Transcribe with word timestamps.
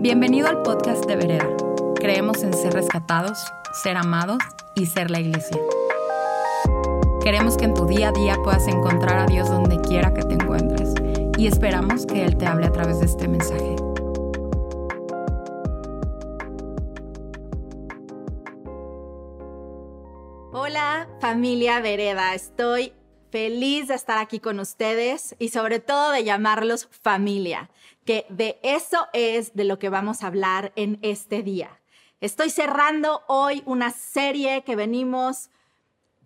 Bienvenido 0.00 0.46
al 0.46 0.62
podcast 0.62 1.04
de 1.06 1.16
Vereda. 1.16 1.48
Creemos 1.96 2.44
en 2.44 2.54
ser 2.54 2.72
rescatados, 2.72 3.36
ser 3.82 3.96
amados 3.96 4.38
y 4.76 4.86
ser 4.86 5.10
la 5.10 5.18
iglesia. 5.18 5.60
Queremos 7.20 7.56
que 7.56 7.64
en 7.64 7.74
tu 7.74 7.84
día 7.84 8.10
a 8.10 8.12
día 8.12 8.36
puedas 8.44 8.68
encontrar 8.68 9.18
a 9.18 9.26
Dios 9.26 9.48
donde 9.48 9.80
quiera 9.80 10.14
que 10.14 10.22
te 10.22 10.34
encuentres 10.34 10.94
y 11.36 11.48
esperamos 11.48 12.06
que 12.06 12.24
Él 12.24 12.36
te 12.36 12.46
hable 12.46 12.66
a 12.66 12.70
través 12.70 13.00
de 13.00 13.06
este 13.06 13.26
mensaje. 13.26 13.74
Hola 20.52 21.08
familia 21.20 21.80
Vereda, 21.80 22.36
estoy 22.36 22.92
feliz 23.30 23.88
de 23.88 23.94
estar 23.94 24.18
aquí 24.18 24.40
con 24.40 24.60
ustedes 24.60 25.36
y 25.38 25.48
sobre 25.48 25.80
todo 25.80 26.10
de 26.10 26.24
llamarlos 26.24 26.88
familia, 26.90 27.70
que 28.04 28.26
de 28.28 28.58
eso 28.62 29.06
es 29.12 29.54
de 29.54 29.64
lo 29.64 29.78
que 29.78 29.88
vamos 29.88 30.22
a 30.22 30.28
hablar 30.28 30.72
en 30.76 30.98
este 31.02 31.42
día. 31.42 31.80
Estoy 32.20 32.50
cerrando 32.50 33.22
hoy 33.28 33.62
una 33.66 33.90
serie 33.90 34.62
que 34.64 34.76
venimos 34.76 35.50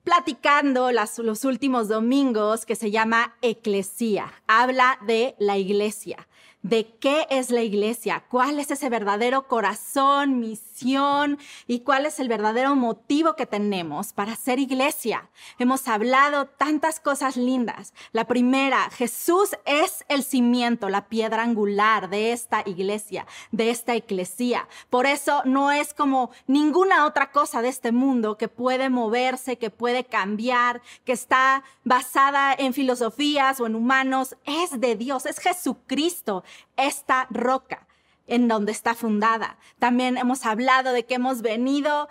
platicando 0.05 0.91
los 0.91 1.45
últimos 1.45 1.89
domingos 1.89 2.67
que 2.67 2.75
se 2.75 2.91
llama 2.91 3.37
Eclesía. 3.43 4.33
Habla 4.47 4.99
de 5.07 5.37
la 5.39 5.59
iglesia 5.59 6.27
de 6.63 6.87
qué 7.01 7.27
es 7.29 7.51
la 7.51 7.63
iglesia, 7.63 8.25
cuál 8.31 8.59
es 8.61 8.71
ese 8.71 8.89
verdadero 8.89 9.49
corazón, 9.49 10.39
misión 10.39 10.72
y 10.85 11.81
cuál 11.81 12.07
es 12.07 12.19
el 12.19 12.29
verdadero 12.29 12.75
motivo 12.75 13.37
que 13.37 13.47
tenemos 13.47 14.13
para 14.13 14.35
ser 14.35 14.59
iglesia. 14.59 15.31
Hemos 15.59 15.87
hablado 15.87 16.47
tantas 16.47 16.99
cosas 16.99 17.37
lindas. 17.37 17.95
La 18.13 18.27
primera, 18.27 18.91
Jesús 18.91 19.51
es 19.65 20.05
el 20.09 20.25
cimiento, 20.25 20.89
la 20.89 21.09
piedra 21.09 21.43
angular 21.43 22.11
de 22.11 22.33
esta 22.33 22.63
iglesia, 22.67 23.27
de 23.53 23.71
esta 23.71 23.95
eclesía. 23.95 24.69
Por 24.91 25.07
eso 25.07 25.43
no 25.45 25.71
es 25.71 25.95
como 25.95 26.31
ninguna 26.47 27.07
otra 27.07 27.31
cosa 27.31 27.63
de 27.63 27.69
este 27.69 27.93
mundo 27.93 28.37
que 28.37 28.49
puede 28.49 28.91
moverse, 28.91 29.59
que 29.59 29.71
puede 29.71 30.05
cambiar, 30.05 30.83
que 31.05 31.13
está 31.13 31.63
basada 31.85 32.55
en 32.55 32.75
filosofías 32.75 33.61
o 33.61 33.67
en 33.67 33.77
humanos. 33.77 34.37
Es 34.45 34.81
de 34.81 34.97
Dios, 34.97 35.27
es 35.27 35.39
Jesucristo 35.39 36.43
esta 36.77 37.29
roca 37.31 37.87
en 38.33 38.49
donde 38.49 38.73
está 38.73 38.95
fundada. 38.95 39.59
También 39.79 40.17
hemos 40.17 40.47
hablado 40.47 40.93
de 40.93 41.05
que 41.05 41.17
hemos 41.17 41.43
venido 41.43 42.09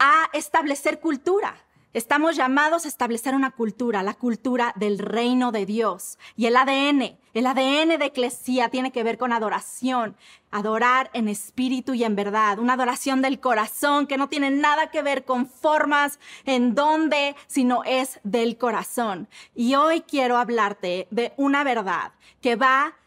a 0.00 0.30
establecer 0.32 0.98
cultura. 0.98 1.56
Estamos 1.92 2.36
llamados 2.36 2.86
a 2.86 2.88
establecer 2.88 3.34
una 3.34 3.50
cultura, 3.50 4.02
la 4.02 4.14
cultura 4.14 4.72
del 4.76 4.98
reino 4.98 5.52
de 5.52 5.66
Dios. 5.66 6.18
Y 6.36 6.46
el 6.46 6.56
ADN, 6.56 7.18
el 7.34 7.46
ADN 7.46 7.98
de 7.98 8.06
Eclesía 8.06 8.70
tiene 8.70 8.92
que 8.92 9.02
ver 9.02 9.18
con 9.18 9.30
adoración, 9.30 10.16
adorar 10.50 11.10
en 11.12 11.28
espíritu 11.28 11.92
y 11.92 12.04
en 12.04 12.16
verdad, 12.16 12.58
una 12.58 12.74
adoración 12.74 13.20
del 13.20 13.38
corazón 13.38 14.06
que 14.06 14.16
no 14.16 14.30
tiene 14.30 14.50
nada 14.50 14.90
que 14.90 15.02
ver 15.02 15.26
con 15.26 15.46
formas, 15.46 16.18
en 16.46 16.74
dónde, 16.74 17.36
sino 17.46 17.84
es 17.84 18.20
del 18.22 18.56
corazón. 18.56 19.28
Y 19.54 19.74
hoy 19.74 20.00
quiero 20.00 20.38
hablarte 20.38 21.08
de 21.10 21.34
una 21.36 21.62
verdad 21.62 22.12
que 22.40 22.56
va 22.56 22.97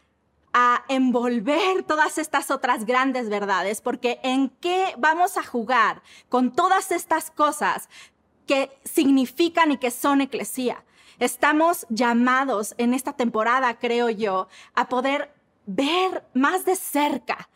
a 0.52 0.84
envolver 0.88 1.82
todas 1.84 2.18
estas 2.18 2.50
otras 2.50 2.84
grandes 2.84 3.28
verdades, 3.28 3.80
porque 3.80 4.20
en 4.22 4.48
qué 4.48 4.94
vamos 4.98 5.36
a 5.36 5.42
jugar 5.42 6.02
con 6.28 6.52
todas 6.52 6.92
estas 6.92 7.30
cosas 7.30 7.88
que 8.46 8.76
significan 8.84 9.72
y 9.72 9.78
que 9.78 9.90
son 9.90 10.20
eclesía. 10.20 10.84
Estamos 11.18 11.86
llamados 11.88 12.74
en 12.78 12.94
esta 12.94 13.12
temporada, 13.12 13.78
creo 13.78 14.10
yo, 14.10 14.48
a 14.74 14.88
poder 14.88 15.32
ver 15.66 16.24
más 16.34 16.64
de 16.64 16.76
cerca 16.76 17.48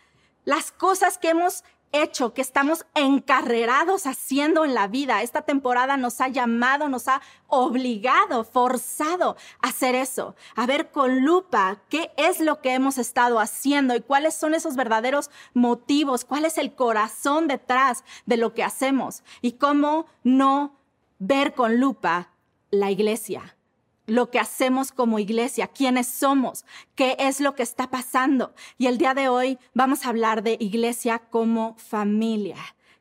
las 0.45 0.71
cosas 0.71 1.19
que 1.19 1.31
hemos 1.31 1.65
hecho, 1.93 2.35
que 2.35 2.43
estamos 2.43 2.87
encarrerados 2.95 4.07
haciendo 4.07 4.65
en 4.65 4.75
la 4.75 4.89
vida. 4.89 5.23
Esta 5.23 5.43
temporada 5.43 5.97
nos 5.97 6.21
ha 6.21 6.29
llamado, 6.29 6.89
nos 6.89 7.09
ha 7.09 7.21
obligado, 7.49 8.45
forzado 8.45 9.37
a 9.61 9.69
hacer 9.69 9.95
eso, 9.95 10.35
a 10.55 10.67
ver 10.67 10.91
con 10.91 11.25
lupa 11.25 11.81
qué 11.89 12.13
es 12.17 12.41
lo 12.41 12.61
que 12.61 12.75
hemos 12.75 12.99
estado 12.99 13.41
haciendo 13.41 13.95
y 13.95 14.01
cuáles 14.01 14.35
son 14.35 14.55
esos 14.55 14.77
verdaderos 14.77 15.31
motivos, 15.55 16.25
cuál 16.25 16.45
es 16.45 16.59
el 16.59 16.75
corazón 16.75 17.49
detrás 17.49 18.05
de 18.27 18.37
lo 18.37 18.55
que 18.55 18.65
hacemos 18.65 19.23
y 19.41 19.53
cómo 19.53 20.07
no 20.23 20.77
ver 21.19 21.55
con 21.55 21.81
lupa 21.81 22.31
la 22.71 22.91
iglesia 22.91 23.56
lo 24.07 24.31
que 24.31 24.39
hacemos 24.39 24.93
como 24.93 25.19
iglesia, 25.19 25.69
quiénes 25.69 26.07
somos, 26.07 26.65
qué 26.95 27.17
es 27.19 27.41
lo 27.41 27.55
que 27.55 27.63
está 27.63 27.91
pasando. 27.91 28.55
Y 28.79 28.87
el 28.87 28.99
día 28.99 29.15
de 29.15 29.29
hoy 29.29 29.59
vamos 29.75 30.05
a 30.05 30.11
hablar 30.11 30.43
de 30.43 30.57
iglesia 30.61 31.19
como 31.19 31.75
familia, 31.77 32.57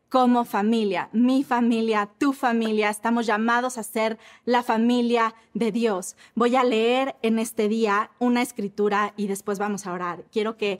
como 0.09 0.45
familia, 0.45 1.09
mi 1.11 1.43
familia, 1.43 2.09
tu 2.17 2.33
familia. 2.33 2.89
Estamos 2.89 3.25
llamados 3.25 3.77
a 3.77 3.83
ser 3.83 4.17
la 4.45 4.63
familia 4.63 5.35
de 5.53 5.71
Dios. 5.71 6.15
Voy 6.33 6.55
a 6.55 6.63
leer 6.63 7.15
en 7.21 7.39
este 7.39 7.67
día 7.67 8.11
una 8.19 8.41
escritura 8.41 9.13
y 9.17 9.27
después 9.27 9.59
vamos 9.59 9.85
a 9.85 9.93
orar. 9.93 10.25
Quiero 10.31 10.57
que 10.57 10.79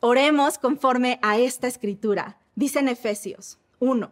oremos 0.00 0.58
conforme 0.58 1.18
a 1.22 1.38
esta 1.38 1.66
escritura. 1.66 2.38
Dice 2.54 2.80
en 2.80 2.88
Efesios 2.88 3.58
1, 3.80 4.10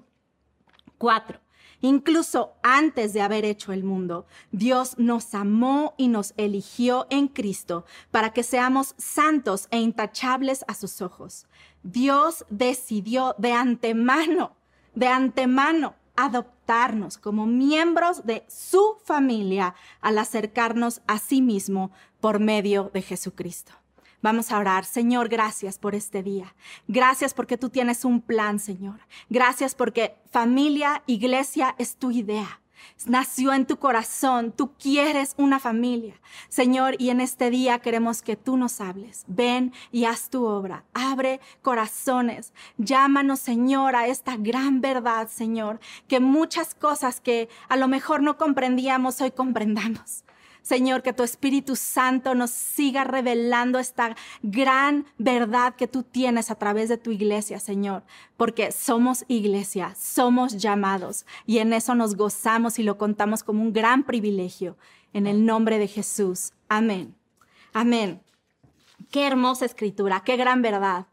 4. 0.98 1.45
Incluso 1.80 2.54
antes 2.62 3.12
de 3.12 3.20
haber 3.20 3.44
hecho 3.44 3.72
el 3.72 3.84
mundo, 3.84 4.26
Dios 4.50 4.98
nos 4.98 5.34
amó 5.34 5.94
y 5.96 6.08
nos 6.08 6.32
eligió 6.36 7.06
en 7.10 7.28
Cristo 7.28 7.84
para 8.10 8.32
que 8.32 8.42
seamos 8.42 8.94
santos 8.98 9.68
e 9.70 9.78
intachables 9.78 10.64
a 10.68 10.74
sus 10.74 11.02
ojos. 11.02 11.46
Dios 11.82 12.44
decidió 12.50 13.34
de 13.38 13.52
antemano, 13.52 14.56
de 14.94 15.08
antemano, 15.08 15.94
adoptarnos 16.16 17.18
como 17.18 17.46
miembros 17.46 18.24
de 18.24 18.44
su 18.48 18.96
familia 19.04 19.74
al 20.00 20.18
acercarnos 20.18 21.02
a 21.06 21.18
sí 21.18 21.42
mismo 21.42 21.92
por 22.20 22.40
medio 22.40 22.90
de 22.92 23.02
Jesucristo. 23.02 23.72
Vamos 24.22 24.52
a 24.52 24.58
orar. 24.58 24.84
Señor, 24.84 25.28
gracias 25.28 25.78
por 25.78 25.94
este 25.94 26.22
día. 26.22 26.54
Gracias 26.88 27.34
porque 27.34 27.58
tú 27.58 27.68
tienes 27.68 28.04
un 28.04 28.20
plan, 28.20 28.58
Señor. 28.58 29.00
Gracias 29.28 29.74
porque 29.74 30.16
familia, 30.30 31.02
iglesia 31.06 31.74
es 31.78 31.96
tu 31.96 32.10
idea. 32.10 32.60
Nació 33.06 33.52
en 33.52 33.66
tu 33.66 33.78
corazón, 33.78 34.52
tú 34.52 34.72
quieres 34.78 35.34
una 35.36 35.58
familia. 35.58 36.14
Señor, 36.48 36.96
y 36.98 37.10
en 37.10 37.20
este 37.20 37.50
día 37.50 37.78
queremos 37.78 38.22
que 38.22 38.36
tú 38.36 38.56
nos 38.56 38.80
hables. 38.80 39.24
Ven 39.28 39.72
y 39.92 40.04
haz 40.06 40.30
tu 40.30 40.44
obra. 40.44 40.84
Abre 40.94 41.40
corazones. 41.62 42.52
Llámanos, 42.78 43.40
Señor, 43.40 43.96
a 43.96 44.06
esta 44.06 44.36
gran 44.36 44.80
verdad, 44.80 45.28
Señor, 45.28 45.78
que 46.08 46.20
muchas 46.20 46.74
cosas 46.74 47.20
que 47.20 47.48
a 47.68 47.76
lo 47.76 47.88
mejor 47.88 48.22
no 48.22 48.38
comprendíamos, 48.38 49.20
hoy 49.20 49.30
comprendamos. 49.30 50.25
Señor, 50.66 51.04
que 51.04 51.12
tu 51.12 51.22
Espíritu 51.22 51.76
Santo 51.76 52.34
nos 52.34 52.50
siga 52.50 53.04
revelando 53.04 53.78
esta 53.78 54.16
gran 54.42 55.06
verdad 55.16 55.76
que 55.76 55.86
tú 55.86 56.02
tienes 56.02 56.50
a 56.50 56.56
través 56.56 56.88
de 56.88 56.98
tu 56.98 57.12
iglesia, 57.12 57.60
Señor, 57.60 58.02
porque 58.36 58.72
somos 58.72 59.24
iglesia, 59.28 59.94
somos 59.96 60.56
llamados 60.56 61.24
y 61.46 61.58
en 61.58 61.72
eso 61.72 61.94
nos 61.94 62.16
gozamos 62.16 62.80
y 62.80 62.82
lo 62.82 62.98
contamos 62.98 63.44
como 63.44 63.62
un 63.62 63.72
gran 63.72 64.02
privilegio. 64.02 64.76
En 65.12 65.28
el 65.28 65.46
nombre 65.46 65.78
de 65.78 65.86
Jesús. 65.86 66.52
Amén. 66.68 67.14
Amén. 67.72 68.20
Qué 69.12 69.24
hermosa 69.24 69.66
escritura, 69.66 70.24
qué 70.24 70.36
gran 70.36 70.62
verdad 70.62 71.06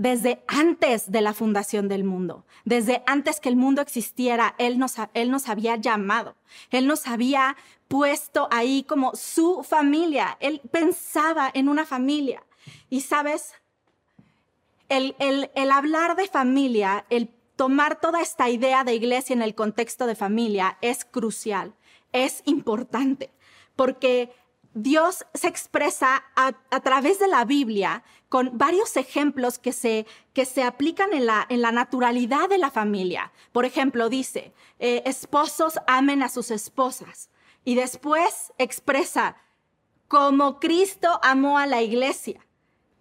desde 0.00 0.42
antes 0.46 1.12
de 1.12 1.20
la 1.20 1.34
fundación 1.34 1.86
del 1.86 2.04
mundo, 2.04 2.46
desde 2.64 3.02
antes 3.06 3.38
que 3.38 3.50
el 3.50 3.56
mundo 3.56 3.82
existiera, 3.82 4.54
Él 4.56 4.78
nos, 4.78 4.94
él 5.12 5.30
nos 5.30 5.50
había 5.50 5.76
llamado, 5.76 6.36
Él 6.70 6.86
nos 6.86 7.06
había 7.06 7.54
puesto 7.86 8.48
ahí 8.50 8.82
como 8.84 9.14
su 9.14 9.62
familia, 9.62 10.38
Él 10.40 10.62
pensaba 10.70 11.50
en 11.52 11.68
una 11.68 11.84
familia. 11.84 12.42
Y 12.88 13.02
sabes, 13.02 13.52
el, 14.88 15.16
el, 15.18 15.50
el 15.54 15.70
hablar 15.70 16.16
de 16.16 16.28
familia, 16.28 17.04
el 17.10 17.28
tomar 17.56 18.00
toda 18.00 18.22
esta 18.22 18.48
idea 18.48 18.84
de 18.84 18.94
iglesia 18.94 19.34
en 19.34 19.42
el 19.42 19.54
contexto 19.54 20.06
de 20.06 20.14
familia 20.14 20.78
es 20.80 21.04
crucial, 21.04 21.74
es 22.12 22.42
importante, 22.46 23.30
porque 23.76 24.32
Dios 24.74 25.26
se 25.34 25.48
expresa 25.48 26.22
a, 26.36 26.80
través 26.80 27.18
de 27.18 27.26
la 27.26 27.44
Biblia 27.44 28.04
con 28.28 28.56
varios 28.56 28.96
ejemplos 28.96 29.58
que 29.58 29.72
se, 29.72 30.06
que 30.32 30.44
se 30.44 30.62
aplican 30.62 31.12
en 31.12 31.26
la, 31.26 31.44
en 31.48 31.60
la, 31.60 31.72
naturalidad 31.72 32.48
de 32.48 32.58
la 32.58 32.70
familia. 32.70 33.32
Por 33.52 33.64
ejemplo, 33.64 34.08
dice, 34.08 34.52
eh, 34.78 35.02
esposos 35.06 35.80
amen 35.88 36.22
a 36.22 36.28
sus 36.28 36.52
esposas. 36.52 37.30
Y 37.64 37.74
después 37.74 38.52
expresa, 38.58 39.36
como 40.06 40.60
Cristo 40.60 41.18
amó 41.22 41.58
a 41.58 41.66
la 41.66 41.82
iglesia. 41.82 42.46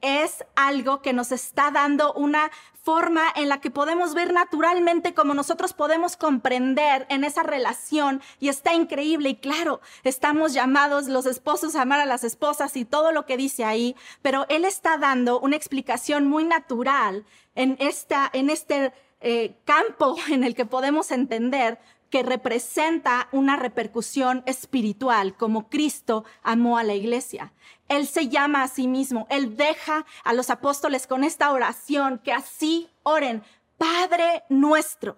Es 0.01 0.45
algo 0.55 1.01
que 1.01 1.13
nos 1.13 1.31
está 1.31 1.71
dando 1.71 2.13
una 2.13 2.51
forma 2.83 3.23
en 3.35 3.49
la 3.49 3.61
que 3.61 3.69
podemos 3.69 4.13
ver 4.13 4.33
naturalmente 4.33 5.13
como 5.13 5.33
nosotros 5.33 5.73
podemos 5.73 6.17
comprender 6.17 7.05
en 7.09 7.23
esa 7.23 7.43
relación 7.43 8.21
y 8.39 8.49
está 8.49 8.73
increíble. 8.73 9.29
Y 9.29 9.35
claro, 9.35 9.81
estamos 10.03 10.53
llamados 10.53 11.07
los 11.07 11.25
esposos 11.25 11.75
a 11.75 11.83
amar 11.83 11.99
a 11.99 12.05
las 12.05 12.23
esposas 12.23 12.75
y 12.77 12.85
todo 12.85 13.11
lo 13.11 13.25
que 13.25 13.37
dice 13.37 13.65
ahí, 13.65 13.95
pero 14.21 14.45
él 14.49 14.65
está 14.65 14.97
dando 14.97 15.39
una 15.39 15.55
explicación 15.55 16.27
muy 16.27 16.45
natural 16.45 17.25
en, 17.55 17.75
esta, 17.79 18.29
en 18.33 18.49
este 18.49 18.93
eh, 19.21 19.55
campo 19.65 20.15
en 20.29 20.43
el 20.43 20.55
que 20.55 20.65
podemos 20.65 21.11
entender 21.11 21.79
que 22.09 22.23
representa 22.23 23.29
una 23.31 23.55
repercusión 23.55 24.43
espiritual, 24.45 25.35
como 25.35 25.69
Cristo 25.69 26.25
amó 26.43 26.77
a 26.77 26.83
la 26.83 26.95
iglesia. 26.95 27.53
Él 27.87 28.07
se 28.07 28.27
llama 28.27 28.63
a 28.63 28.67
sí 28.67 28.87
mismo, 28.87 29.27
Él 29.29 29.55
deja 29.55 30.05
a 30.23 30.33
los 30.33 30.49
apóstoles 30.49 31.07
con 31.07 31.23
esta 31.23 31.51
oración, 31.51 32.19
que 32.23 32.33
así 32.33 32.89
oren, 33.03 33.43
Padre 33.77 34.43
nuestro, 34.49 35.17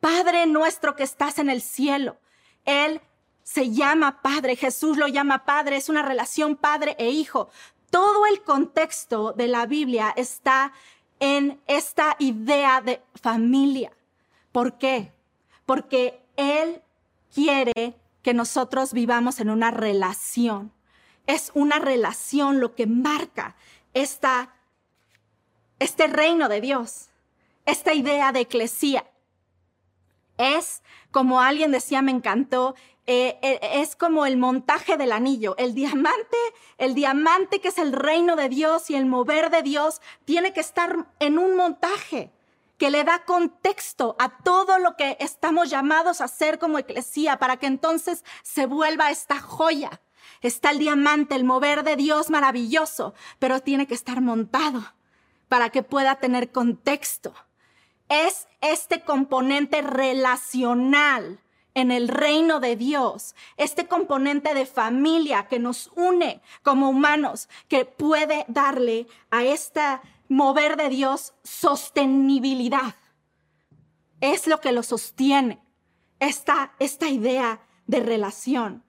Padre 0.00 0.46
nuestro 0.46 0.94
que 0.94 1.04
estás 1.04 1.38
en 1.38 1.48
el 1.48 1.62
cielo. 1.62 2.18
Él 2.64 3.00
se 3.42 3.70
llama 3.70 4.22
Padre, 4.22 4.56
Jesús 4.56 4.96
lo 4.96 5.06
llama 5.06 5.44
Padre, 5.44 5.76
es 5.76 5.88
una 5.88 6.02
relación 6.02 6.56
Padre 6.56 6.96
e 6.98 7.10
Hijo. 7.10 7.48
Todo 7.90 8.26
el 8.26 8.42
contexto 8.42 9.32
de 9.32 9.46
la 9.46 9.66
Biblia 9.66 10.12
está 10.16 10.72
en 11.20 11.60
esta 11.66 12.16
idea 12.18 12.80
de 12.80 13.00
familia. 13.14 13.92
¿Por 14.52 14.78
qué? 14.78 15.15
Porque 15.66 16.24
Él 16.36 16.82
quiere 17.34 17.96
que 18.22 18.32
nosotros 18.32 18.92
vivamos 18.92 19.40
en 19.40 19.50
una 19.50 19.70
relación. 19.70 20.72
Es 21.26 21.50
una 21.54 21.78
relación 21.78 22.60
lo 22.60 22.74
que 22.74 22.86
marca 22.86 23.56
esta, 23.94 24.54
este 25.78 26.06
reino 26.06 26.48
de 26.48 26.60
Dios, 26.60 27.08
esta 27.66 27.94
idea 27.94 28.32
de 28.32 28.40
eclesía. 28.40 29.06
Es, 30.38 30.82
como 31.10 31.40
alguien 31.40 31.72
decía, 31.72 32.02
me 32.02 32.12
encantó, 32.12 32.74
eh, 33.06 33.38
eh, 33.42 33.60
es 33.74 33.96
como 33.96 34.26
el 34.26 34.36
montaje 34.36 34.96
del 34.96 35.12
anillo. 35.12 35.54
El 35.58 35.74
diamante, 35.74 36.36
el 36.78 36.94
diamante 36.94 37.60
que 37.60 37.68
es 37.68 37.78
el 37.78 37.92
reino 37.92 38.36
de 38.36 38.48
Dios 38.48 38.90
y 38.90 38.96
el 38.96 39.06
mover 39.06 39.50
de 39.50 39.62
Dios, 39.62 40.00
tiene 40.24 40.52
que 40.52 40.60
estar 40.60 41.06
en 41.20 41.38
un 41.38 41.56
montaje 41.56 42.32
que 42.78 42.90
le 42.90 43.04
da 43.04 43.24
contexto 43.24 44.16
a 44.18 44.38
todo 44.38 44.78
lo 44.78 44.96
que 44.96 45.16
estamos 45.20 45.70
llamados 45.70 46.20
a 46.20 46.24
hacer 46.24 46.58
como 46.58 46.78
eclesía 46.78 47.38
para 47.38 47.56
que 47.56 47.66
entonces 47.66 48.24
se 48.42 48.66
vuelva 48.66 49.10
esta 49.10 49.40
joya. 49.40 50.00
Está 50.42 50.70
el 50.70 50.78
diamante, 50.78 51.34
el 51.34 51.44
mover 51.44 51.82
de 51.82 51.96
Dios 51.96 52.30
maravilloso, 52.30 53.14
pero 53.38 53.60
tiene 53.60 53.86
que 53.86 53.94
estar 53.94 54.20
montado 54.20 54.82
para 55.48 55.70
que 55.70 55.82
pueda 55.82 56.16
tener 56.16 56.52
contexto. 56.52 57.34
Es 58.08 58.48
este 58.60 59.02
componente 59.02 59.82
relacional 59.82 61.40
en 61.74 61.90
el 61.90 62.08
reino 62.08 62.58
de 62.58 62.74
Dios, 62.74 63.34
este 63.58 63.86
componente 63.86 64.54
de 64.54 64.64
familia 64.64 65.46
que 65.46 65.58
nos 65.58 65.90
une 65.94 66.40
como 66.62 66.88
humanos, 66.88 67.50
que 67.68 67.84
puede 67.84 68.46
darle 68.48 69.06
a 69.30 69.44
esta 69.44 70.00
mover 70.28 70.76
de 70.76 70.88
Dios 70.88 71.34
sostenibilidad. 71.42 72.94
Es 74.20 74.46
lo 74.46 74.60
que 74.60 74.72
lo 74.72 74.82
sostiene, 74.82 75.62
esta, 76.20 76.72
esta 76.78 77.08
idea 77.08 77.60
de 77.86 78.00
relación. 78.00 78.84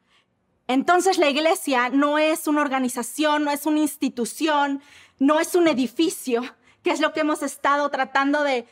Entonces 0.68 1.18
la 1.18 1.30
iglesia 1.30 1.90
no 1.90 2.18
es 2.18 2.48
una 2.48 2.62
organización, 2.62 3.44
no 3.44 3.52
es 3.52 3.66
una 3.66 3.80
institución, 3.80 4.82
no 5.20 5.40
es 5.40 5.56
un 5.56 5.68
edificio, 5.68 6.44
que 6.84 6.92
es 6.92 7.00
lo 7.00 7.14
que 7.14 7.22
hemos 7.22 7.42
estado 7.42 7.90
tratando 7.90 8.44
de 8.44 8.68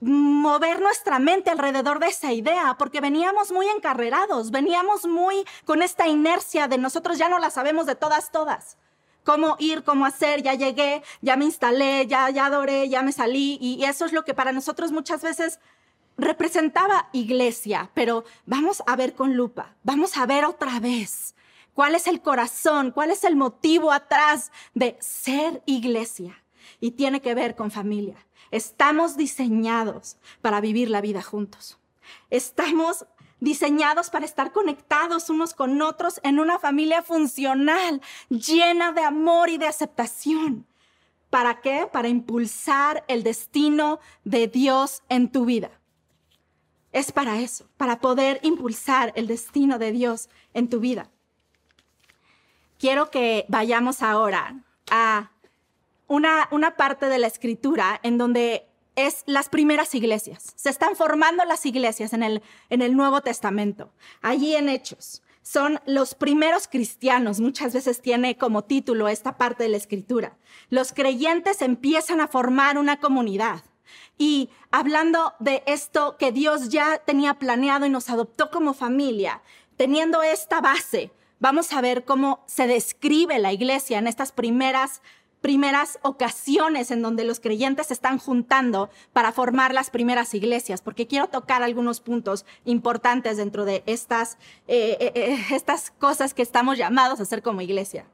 mover 0.00 0.80
nuestra 0.80 1.18
mente 1.18 1.50
alrededor 1.50 1.98
de 1.98 2.08
esa 2.08 2.32
idea, 2.32 2.76
porque 2.78 3.00
veníamos 3.00 3.50
muy 3.50 3.66
encarrerados, 3.68 4.50
veníamos 4.50 5.06
muy 5.06 5.44
con 5.64 5.82
esta 5.82 6.06
inercia 6.06 6.68
de 6.68 6.78
nosotros 6.78 7.18
ya 7.18 7.28
no 7.28 7.38
la 7.38 7.50
sabemos 7.50 7.86
de 7.86 7.96
todas, 7.96 8.30
todas 8.30 8.76
cómo 9.26 9.56
ir, 9.58 9.82
cómo 9.82 10.06
hacer, 10.06 10.42
ya 10.42 10.54
llegué, 10.54 11.02
ya 11.20 11.36
me 11.36 11.44
instalé, 11.44 12.06
ya, 12.06 12.30
ya 12.30 12.46
adoré, 12.46 12.88
ya 12.88 13.02
me 13.02 13.12
salí. 13.12 13.58
Y 13.60 13.84
eso 13.84 14.06
es 14.06 14.12
lo 14.12 14.24
que 14.24 14.34
para 14.34 14.52
nosotros 14.52 14.92
muchas 14.92 15.20
veces 15.20 15.58
representaba 16.16 17.10
iglesia. 17.12 17.90
Pero 17.92 18.24
vamos 18.46 18.82
a 18.86 18.94
ver 18.94 19.14
con 19.14 19.34
lupa, 19.34 19.74
vamos 19.82 20.16
a 20.16 20.24
ver 20.26 20.44
otra 20.44 20.78
vez 20.78 21.34
cuál 21.74 21.96
es 21.96 22.06
el 22.06 22.22
corazón, 22.22 22.92
cuál 22.92 23.10
es 23.10 23.24
el 23.24 23.34
motivo 23.36 23.92
atrás 23.92 24.52
de 24.74 24.96
ser 25.00 25.60
iglesia. 25.66 26.42
Y 26.80 26.92
tiene 26.92 27.20
que 27.20 27.34
ver 27.34 27.56
con 27.56 27.70
familia. 27.70 28.16
Estamos 28.52 29.16
diseñados 29.16 30.18
para 30.40 30.60
vivir 30.60 30.88
la 30.88 31.00
vida 31.00 31.20
juntos. 31.20 31.78
Estamos 32.30 33.06
diseñados 33.40 34.10
para 34.10 34.24
estar 34.24 34.52
conectados 34.52 35.30
unos 35.30 35.54
con 35.54 35.80
otros 35.82 36.20
en 36.22 36.38
una 36.38 36.58
familia 36.58 37.02
funcional, 37.02 38.00
llena 38.28 38.92
de 38.92 39.02
amor 39.02 39.50
y 39.50 39.58
de 39.58 39.66
aceptación. 39.66 40.66
¿Para 41.30 41.60
qué? 41.60 41.88
Para 41.92 42.08
impulsar 42.08 43.04
el 43.08 43.22
destino 43.22 44.00
de 44.24 44.48
Dios 44.48 45.02
en 45.08 45.30
tu 45.30 45.44
vida. 45.44 45.70
Es 46.92 47.12
para 47.12 47.40
eso, 47.40 47.68
para 47.76 48.00
poder 48.00 48.40
impulsar 48.42 49.12
el 49.16 49.26
destino 49.26 49.78
de 49.78 49.92
Dios 49.92 50.30
en 50.54 50.70
tu 50.70 50.80
vida. 50.80 51.10
Quiero 52.78 53.10
que 53.10 53.44
vayamos 53.48 54.02
ahora 54.02 54.62
a 54.90 55.30
una, 56.08 56.48
una 56.52 56.76
parte 56.76 57.06
de 57.06 57.18
la 57.18 57.26
escritura 57.26 58.00
en 58.02 58.16
donde 58.16 58.66
es 58.96 59.22
las 59.26 59.48
primeras 59.48 59.94
iglesias. 59.94 60.52
Se 60.56 60.70
están 60.70 60.96
formando 60.96 61.44
las 61.44 61.64
iglesias 61.66 62.12
en 62.12 62.22
el, 62.22 62.42
en 62.70 62.82
el 62.82 62.96
Nuevo 62.96 63.20
Testamento, 63.20 63.92
allí 64.22 64.56
en 64.56 64.68
Hechos. 64.68 65.22
Son 65.42 65.80
los 65.86 66.14
primeros 66.16 66.66
cristianos, 66.66 67.38
muchas 67.38 67.72
veces 67.72 68.02
tiene 68.02 68.36
como 68.36 68.64
título 68.64 69.06
esta 69.06 69.36
parte 69.36 69.62
de 69.62 69.68
la 69.68 69.76
escritura. 69.76 70.36
Los 70.70 70.92
creyentes 70.92 71.62
empiezan 71.62 72.20
a 72.20 72.26
formar 72.26 72.78
una 72.78 72.98
comunidad. 72.98 73.62
Y 74.18 74.50
hablando 74.72 75.34
de 75.38 75.62
esto 75.66 76.16
que 76.18 76.32
Dios 76.32 76.70
ya 76.70 76.98
tenía 76.98 77.34
planeado 77.34 77.86
y 77.86 77.90
nos 77.90 78.10
adoptó 78.10 78.50
como 78.50 78.74
familia, 78.74 79.42
teniendo 79.76 80.22
esta 80.22 80.60
base, 80.60 81.12
vamos 81.38 81.72
a 81.72 81.80
ver 81.80 82.04
cómo 82.04 82.42
se 82.46 82.66
describe 82.66 83.38
la 83.38 83.52
iglesia 83.52 83.98
en 83.98 84.08
estas 84.08 84.32
primeras 84.32 85.02
primeras 85.46 86.00
ocasiones 86.02 86.90
en 86.90 87.02
donde 87.02 87.22
los 87.22 87.38
creyentes 87.38 87.86
se 87.86 87.94
están 87.94 88.18
juntando 88.18 88.90
para 89.12 89.30
formar 89.30 89.72
las 89.72 89.90
primeras 89.90 90.34
iglesias, 90.34 90.82
porque 90.82 91.06
quiero 91.06 91.28
tocar 91.28 91.62
algunos 91.62 92.00
puntos 92.00 92.44
importantes 92.64 93.36
dentro 93.36 93.64
de 93.64 93.84
estas, 93.86 94.38
eh, 94.66 94.96
eh, 94.98 95.12
eh, 95.14 95.38
estas 95.52 95.92
cosas 95.92 96.34
que 96.34 96.42
estamos 96.42 96.78
llamados 96.78 97.20
a 97.20 97.22
hacer 97.22 97.42
como 97.42 97.60
iglesia. 97.60 98.06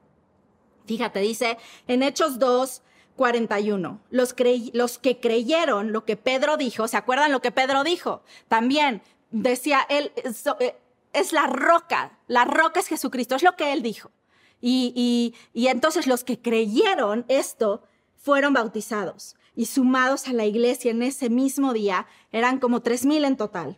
Fíjate, 0.85 1.21
dice 1.21 1.57
en 1.87 2.03
Hechos 2.03 2.37
2, 2.37 2.83
41. 3.15 3.99
Los, 4.11 4.35
los 4.73 4.99
que 4.99 5.19
creyeron 5.19 5.91
lo 5.91 6.05
que 6.05 6.17
Pedro 6.17 6.55
dijo, 6.55 6.87
¿se 6.87 6.97
acuerdan 6.97 7.31
lo 7.31 7.41
que 7.41 7.51
Pedro 7.51 7.83
dijo? 7.83 8.21
También 8.47 9.01
decía 9.31 9.79
él, 9.89 10.11
es 11.13 11.33
la 11.33 11.47
roca, 11.47 12.19
la 12.27 12.45
roca 12.45 12.79
es 12.79 12.85
Jesucristo, 12.85 13.33
es 13.33 13.41
lo 13.41 13.55
que 13.55 13.73
él 13.73 13.81
dijo. 13.81 14.11
Y, 14.65 15.35
entonces 15.53 16.07
los 16.07 16.23
que 16.23 16.41
creyeron 16.41 17.25
esto 17.27 17.83
fueron 18.15 18.53
bautizados 18.53 19.35
y 19.55 19.65
sumados 19.65 20.29
a 20.29 20.33
la 20.33 20.45
iglesia 20.45 20.91
en 20.91 21.03
ese 21.03 21.29
mismo 21.29 21.73
día 21.73 22.07
eran 22.31 22.59
como 22.59 22.81
tres 22.81 23.05
mil 23.05 23.25
en 23.25 23.35
total. 23.35 23.77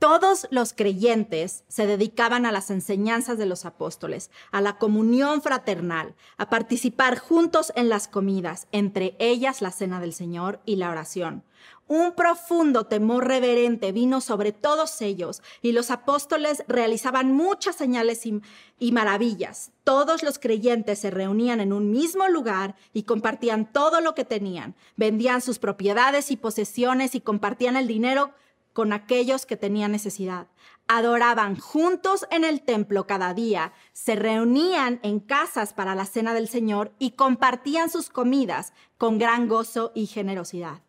Todos 0.00 0.48
los 0.50 0.72
creyentes 0.72 1.64
se 1.68 1.86
dedicaban 1.86 2.46
a 2.46 2.52
las 2.52 2.70
enseñanzas 2.70 3.36
de 3.36 3.44
los 3.44 3.66
apóstoles, 3.66 4.30
a 4.50 4.62
la 4.62 4.78
comunión 4.78 5.42
fraternal, 5.42 6.14
a 6.38 6.48
participar 6.48 7.18
juntos 7.18 7.70
en 7.76 7.90
las 7.90 8.08
comidas, 8.08 8.66
entre 8.72 9.14
ellas 9.18 9.60
la 9.60 9.70
cena 9.70 10.00
del 10.00 10.14
Señor 10.14 10.60
y 10.64 10.76
la 10.76 10.88
oración. 10.88 11.44
Un 11.86 12.12
profundo 12.14 12.86
temor 12.86 13.28
reverente 13.28 13.92
vino 13.92 14.22
sobre 14.22 14.52
todos 14.52 15.02
ellos 15.02 15.42
y 15.60 15.72
los 15.72 15.90
apóstoles 15.90 16.64
realizaban 16.66 17.34
muchas 17.34 17.76
señales 17.76 18.24
y, 18.24 18.92
maravillas. 18.92 19.70
Todos 19.84 20.22
los 20.22 20.38
creyentes 20.38 20.98
se 20.98 21.10
reunían 21.10 21.60
en 21.60 21.74
un 21.74 21.90
mismo 21.90 22.26
lugar 22.28 22.74
y 22.94 23.02
compartían 23.02 23.70
todo 23.70 24.00
lo 24.00 24.14
que 24.14 24.24
tenían. 24.24 24.76
Vendían 24.96 25.42
sus 25.42 25.58
propiedades 25.58 26.30
y 26.30 26.38
posesiones 26.38 27.14
y 27.14 27.20
compartían 27.20 27.76
el 27.76 27.86
dinero 27.86 28.32
con 28.72 28.92
aquellos 28.92 29.46
que 29.46 29.56
tenían 29.56 29.92
necesidad. 29.92 30.48
Adoraban 30.88 31.56
juntos 31.56 32.26
en 32.30 32.44
el 32.44 32.62
templo 32.62 33.06
cada 33.06 33.34
día, 33.34 33.72
se 33.92 34.16
reunían 34.16 35.00
en 35.02 35.20
casas 35.20 35.72
para 35.72 35.94
la 35.94 36.04
cena 36.04 36.34
del 36.34 36.48
Señor 36.48 36.92
y 36.98 37.12
compartían 37.12 37.90
sus 37.90 38.08
comidas 38.08 38.72
con 38.98 39.18
gran 39.18 39.48
gozo 39.48 39.92
y 39.94 40.06
generosidad 40.06 40.82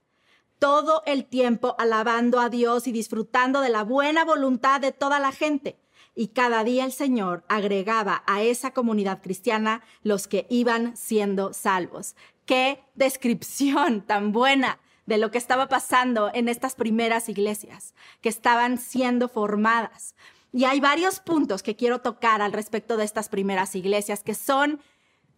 todo 0.61 1.01
el 1.07 1.25
tiempo 1.25 1.75
alabando 1.79 2.39
a 2.39 2.47
Dios 2.47 2.85
y 2.85 2.91
disfrutando 2.91 3.61
de 3.61 3.69
la 3.69 3.83
buena 3.83 4.23
voluntad 4.25 4.79
de 4.79 4.91
toda 4.91 5.19
la 5.19 5.31
gente. 5.31 5.79
y 6.13 6.27
cada 6.29 6.63
día 6.63 6.85
el 6.85 6.91
Señor 6.91 7.45
agregaba 7.47 8.23
a 8.27 8.43
esa 8.43 8.71
comunidad 8.71 9.21
cristiana 9.21 9.81
los 10.03 10.27
que 10.27 10.45
iban 10.49 10.97
siendo 10.97 11.53
salvos. 11.53 12.15
Qué 12.45 12.83
descripción 12.95 14.01
tan 14.01 14.33
buena 14.33 14.77
de 15.05 15.17
lo 15.17 15.31
que 15.31 15.37
estaba 15.37 15.67
pasando 15.67 16.31
en 16.33 16.47
estas 16.47 16.75
primeras 16.75 17.29
iglesias 17.29 17.93
que 18.21 18.29
estaban 18.29 18.77
siendo 18.77 19.27
formadas. 19.27 20.15
Y 20.53 20.65
hay 20.65 20.79
varios 20.79 21.19
puntos 21.19 21.63
que 21.63 21.75
quiero 21.75 21.99
tocar 21.99 22.41
al 22.41 22.53
respecto 22.53 22.97
de 22.97 23.05
estas 23.05 23.29
primeras 23.29 23.75
iglesias 23.75 24.23
que 24.23 24.35
son 24.35 24.81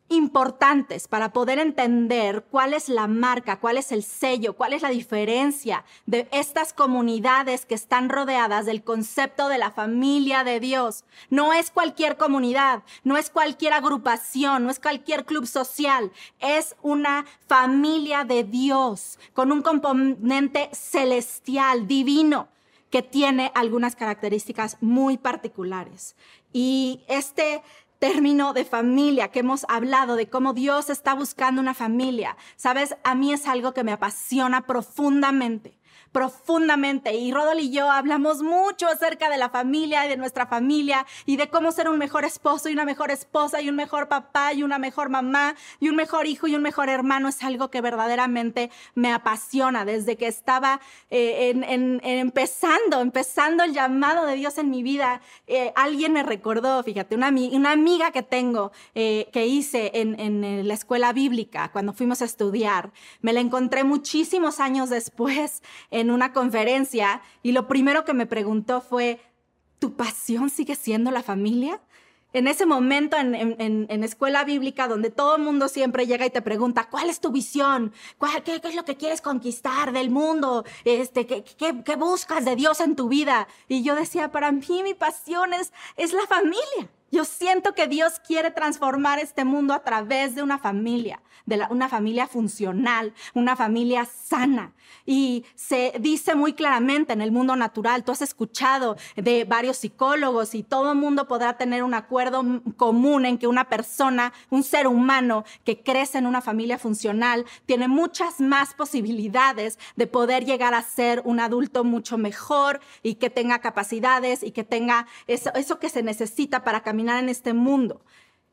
importantes 0.10 1.08
para 1.08 1.34
poder 1.34 1.60
entender 1.60 2.46
cuál 2.52 2.74
es 2.74 2.90
la 2.90 3.08
marca, 3.08 3.60
cuál 3.60 3.78
es 3.78 3.92
el 3.92 4.04
sello, 4.04 4.54
cuál 4.54 4.74
es 4.74 4.82
la 4.82 4.90
diferencia 4.90 5.84
de 6.06 6.28
estas 6.32 6.74
comunidades 6.74 7.66
que 7.66 7.76
están 7.76 8.10
rodeadas 8.10 8.66
del 8.66 8.84
concepto 8.84 9.48
de 9.50 9.58
la 9.58 9.72
familia 9.72 10.44
de 10.44 10.60
Dios. 10.60 11.06
No 11.30 11.54
es 11.54 11.72
cualquier 11.72 12.18
comunidad, 12.18 12.84
no 13.04 13.18
es 13.18 13.30
cualquier 13.30 13.74
agrupación, 13.74 14.64
no 14.64 14.70
es 14.70 14.80
cualquier 14.80 15.26
club 15.26 15.48
social, 15.48 16.12
es 16.40 16.76
una 16.82 17.26
familia 17.48 18.24
de 18.24 18.44
Dios 18.44 19.20
con 19.34 19.52
un 19.52 19.62
componente 19.62 20.70
celestial, 20.74 21.88
divino 21.88 22.50
que 22.94 23.02
tiene 23.02 23.52
algunas 23.56 23.96
características 23.96 24.78
muy 24.80 25.18
particulares. 25.18 26.16
Y 26.52 27.02
este 27.08 27.64
término 28.04 28.52
de 28.52 28.66
familia, 28.66 29.30
que 29.30 29.40
hemos 29.40 29.66
hablado 29.70 30.18
de 30.18 30.28
cómo 30.28 30.52
Dios 30.52 30.90
está 30.90 31.14
buscando 31.14 31.62
una 31.62 31.74
familia. 31.74 32.36
Sabes, 32.58 32.98
a 33.06 33.16
mí 33.16 33.32
es 33.32 33.48
algo 33.48 33.74
que 33.74 33.86
me 33.86 33.94
apasiona 33.94 34.68
profundamente 34.68 35.80
profundamente. 36.14 37.16
Y 37.16 37.34
Rodol 37.34 37.60
y 37.60 37.72
yo 37.72 37.92
hablamos 37.92 38.42
mucho 38.42 38.88
acerca 38.88 39.30
de 39.30 39.38
la 39.38 39.50
familia 39.50 40.06
y 40.06 40.10
de 40.10 40.16
nuestra 40.16 40.46
familia 40.46 41.06
y 41.26 41.36
de 41.36 41.50
cómo 41.50 41.72
ser 41.72 41.90
un 41.90 41.98
mejor 41.98 42.24
esposo 42.24 42.70
y 42.70 42.74
una 42.74 42.86
mejor 42.86 43.12
esposa 43.12 43.62
y 43.62 43.68
un 43.68 43.76
mejor 43.76 44.08
papá 44.08 44.54
y 44.54 44.64
una 44.64 44.78
mejor 44.78 45.10
mamá 45.10 45.56
y 45.80 45.90
un 45.90 45.96
mejor 45.96 46.28
hijo 46.28 46.48
y 46.48 46.56
un 46.56 46.62
mejor 46.62 46.88
hermano. 46.88 47.28
Es 47.28 47.44
algo 47.44 47.70
que 47.70 47.82
verdaderamente 47.82 48.70
me 48.94 49.12
apasiona 49.12 49.84
desde 49.86 50.16
que 50.16 50.28
estaba 50.28 50.80
eh, 51.10 51.54
empezando, 52.04 53.02
empezando 53.02 53.64
el 53.64 53.74
llamado 53.74 54.28
de 54.28 54.36
Dios 54.36 54.60
en 54.60 54.70
mi 54.70 54.84
vida. 54.84 55.20
Eh, 55.48 55.74
alguien 55.76 56.14
me 56.14 56.22
recordó, 56.22 56.84
fíjate, 56.84 57.16
una, 57.16 57.30
una 57.30 57.72
amiga 57.72 58.12
que 58.12 58.22
tengo 58.22 58.72
eh, 58.94 59.30
que 59.34 59.48
hice 59.48 59.92
en, 59.96 60.20
en 60.20 60.68
la 60.68 60.76
escuela 60.76 61.12
bíblica 61.12 61.72
cuando 61.72 61.92
fuimos 61.92 62.22
a 62.22 62.26
estudiar. 62.26 62.92
Me 63.22 63.34
la 63.34 63.40
encontré 63.40 63.84
muchísimos 63.84 64.60
años 64.60 64.92
después 64.92 65.64
una 66.12 66.34
conferencia 66.34 67.22
y 67.42 67.52
lo 67.52 67.68
primero 67.68 68.06
que 68.06 68.14
me 68.14 68.26
preguntó 68.26 68.82
fue, 68.82 69.20
¿tu 69.80 69.96
pasión 69.96 70.50
sigue 70.50 70.76
siendo 70.76 71.12
la 71.12 71.24
familia? 71.24 71.82
En 72.34 72.48
ese 72.48 72.66
momento 72.66 73.16
en, 73.16 74.04
escuela 74.04 74.44
bíblica 74.44 74.88
donde 74.88 75.12
todo 75.12 75.36
el 75.36 75.44
mundo 75.44 75.68
siempre 75.68 76.08
llega 76.08 76.26
y 76.26 76.32
te 76.32 76.42
pregunta, 76.42 76.90
¿cuál 76.90 77.10
es 77.10 77.20
tu 77.20 77.32
visión? 77.32 77.94
qué, 78.44 78.60
es 78.64 78.76
lo 78.76 78.86
que 78.86 78.98
quieres 78.98 79.22
conquistar 79.22 79.92
del 79.92 80.10
mundo? 80.10 80.66
Este, 80.84 81.28
¿qué, 81.28 81.44
qué, 81.44 81.96
buscas 81.96 82.44
de 82.44 82.56
Dios 82.56 82.80
en 82.80 82.96
tu 82.96 83.08
vida? 83.08 83.48
Y 83.68 83.84
yo 83.84 83.96
decía, 83.96 84.32
para 84.32 84.52
mí 84.52 84.82
mi 84.84 84.96
pasión 84.96 85.54
es, 85.54 85.72
es 85.96 86.12
la 86.12 86.26
familia. 86.26 86.90
Yo 87.14 87.26
siento 87.26 87.76
que 87.76 87.86
Dios 87.86 88.20
quiere 88.20 88.50
transformar 88.50 89.20
este 89.20 89.46
mundo 89.46 89.76
a 89.76 89.84
través 89.84 90.34
de 90.34 90.42
una 90.42 90.58
familia, 90.58 91.22
de 91.46 91.62
una 91.70 91.88
familia 91.88 92.26
funcional, 92.26 93.14
una 93.36 93.56
familia 93.56 94.06
sana. 94.06 94.74
Y 95.06 95.46
se 95.54 95.94
dice 96.00 96.34
muy 96.34 96.54
claramente 96.54 97.14
en 97.14 97.22
el 97.22 97.32
mundo 97.32 97.56
natural, 97.56 98.04
tú 98.04 98.12
has 98.12 98.24
escuchado 98.24 98.98
de 99.16 99.44
varios 99.44 99.78
psicólogos 99.78 100.56
y 100.56 100.64
todo 100.64 100.94
el 100.94 100.98
mundo 100.98 101.28
podrá 101.28 101.56
tener 101.56 101.84
un 101.84 101.94
acuerdo 101.94 102.44
común 102.78 103.26
en 103.26 103.38
que 103.38 103.46
una 103.46 103.70
persona, 103.70 104.34
un 104.50 104.64
ser 104.64 104.88
humano 104.88 105.44
que 105.64 105.84
crece 105.84 106.18
en 106.18 106.26
una 106.26 106.42
familia 106.42 106.80
funcional, 106.80 107.46
tiene 107.68 107.88
muchas 107.88 108.40
más 108.40 108.74
posibilidades 108.74 109.78
de 109.96 110.08
poder 110.08 110.46
llegar 110.46 110.74
a 110.74 110.82
ser 110.82 111.22
un 111.26 111.40
adulto 111.40 111.84
mucho 111.84 112.18
mejor 112.18 112.80
y 113.04 113.16
que 113.16 113.30
tenga 113.30 113.60
capacidades 113.60 114.42
y 114.42 114.50
que 114.50 114.64
tenga 114.64 115.06
eso, 115.28 115.78
que 115.78 115.90
se 115.90 116.02
necesita 116.02 116.64
para 116.64 116.82
caminar 116.82 117.03
en 117.10 117.30
este 117.30 117.54
mundo 117.54 118.02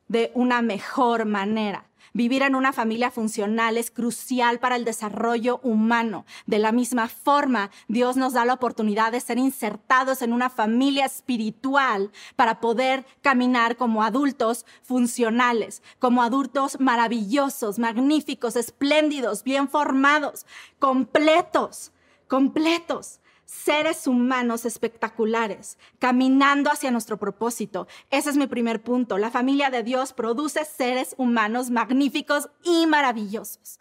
de 0.09 0.33
una 0.35 0.61
mejor 0.61 1.25
manera. 1.25 1.87
Vivir 2.13 2.43
en 2.43 2.57
una 2.57 2.73
familia 2.73 3.13
funcional 3.13 3.77
es 3.77 3.93
crucial 3.93 4.59
para 4.59 4.75
el 4.75 4.85
desarrollo 4.85 5.61
humano. 5.63 6.25
De 6.47 6.59
la 6.59 6.73
misma 6.73 7.07
forma, 7.07 7.71
Dios 7.87 8.17
nos 8.17 8.33
da 8.33 8.45
la 8.45 8.55
oportunidad 8.55 9.13
de 9.13 9.21
ser 9.21 9.39
insertados 9.39 10.21
en 10.23 10.33
una 10.33 10.51
familia 10.51 11.05
espiritual 11.05 12.11
para 12.35 12.59
poder 12.59 13.07
caminar 13.23 13.77
como 13.77 14.03
adultos 14.03 14.67
funcionales, 14.83 15.83
como 16.01 16.25
adultos 16.25 16.81
maravillosos, 16.81 17.79
magníficos, 17.79 18.57
espléndidos, 18.57 19.45
bien 19.45 19.69
formados, 19.69 20.47
completos, 20.81 21.93
completos 22.27 23.20
seres 23.51 24.07
humanos 24.07 24.65
espectaculares, 24.65 25.77
caminando 25.99 26.71
hacia 26.71 26.93
nuestro 26.93 27.17
propósito. 27.17 27.89
Ese 28.11 28.31
es 28.31 28.37
mi 28.37 28.47
primer 28.47 28.81
punto. 28.81 29.19
La 29.19 29.33
familia 29.33 29.71
de 29.71 29.83
Dios 29.83 30.13
produce 30.13 30.65
seres 30.65 31.17
humanos 31.19 31.69
magníficos 31.69 32.49
y 32.63 32.87
maravillosos. 32.87 33.81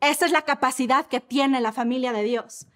Esa 0.00 0.26
es 0.26 0.32
la 0.32 0.42
capacidad 0.42 1.06
que 1.06 1.20
tiene 1.20 1.60
la 1.60 1.72
familia 1.72 2.12
de 2.12 2.24
Dios. 2.24 2.66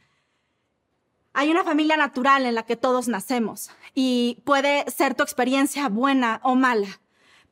Hay 1.33 1.51
una 1.51 1.65
familia 1.65 1.97
natural 1.97 2.47
en 2.47 2.55
la 2.55 2.63
que 2.63 2.77
todos 2.77 3.09
nacemos 3.09 3.71
y 3.93 4.41
puede 4.45 4.89
ser 4.93 5.17
tu 5.17 5.25
experiencia 5.25 5.89
buena 5.89 6.41
o 6.45 6.55
mala, 6.55 7.01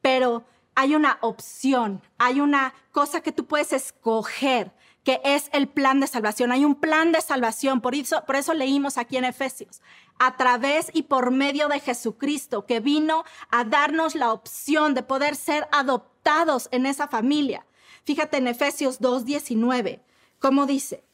pero 0.01 0.45
hay 0.77 0.95
una 0.95 1.19
opción, 1.21 2.01
hay 2.17 2.41
una 2.41 2.75
cosa 2.93 3.23
que 3.23 3.33
tú 3.33 3.45
puedes 3.45 3.73
escoger 3.73 4.71
que 5.05 5.21
es 5.25 5.49
el 5.53 5.69
plan 5.69 6.01
de 6.01 6.07
salvación. 6.07 6.53
Hay 6.53 6.65
un 6.65 6.75
plan 6.75 7.13
de 7.13 7.21
salvación, 7.21 7.81
por 7.81 7.95
eso, 7.95 8.25
por 8.25 8.37
eso 8.37 8.55
leímos 8.55 8.99
aquí 8.99 9.17
en 9.17 9.25
Efesios, 9.25 9.81
a 10.19 10.37
través 10.37 10.91
y 10.93 11.03
por 11.03 11.31
medio 11.31 11.69
de 11.69 11.81
Jesucristo, 11.81 12.67
que 12.67 12.81
vino 12.81 13.25
a 13.51 13.65
darnos 13.65 14.15
la 14.15 14.33
opción 14.33 14.95
de 14.95 15.03
poder 15.03 15.35
ser 15.37 15.69
adoptados 15.73 16.69
en 16.71 16.87
esa 16.87 17.09
familia. 17.09 17.67
Fíjate 18.05 18.39
en 18.39 18.49
Efesios 18.49 19.01
2.19, 19.01 20.01
¿cómo 20.39 20.67
dice? 20.67 21.05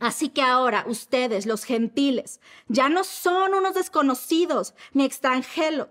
Así 0.00 0.28
que 0.28 0.42
ahora 0.42 0.84
ustedes, 0.86 1.44
los 1.44 1.64
gentiles, 1.64 2.40
ya 2.68 2.88
no 2.88 3.02
son 3.02 3.52
unos 3.54 3.74
desconocidos 3.74 4.74
ni 4.92 5.04
extranjeros, 5.04 5.88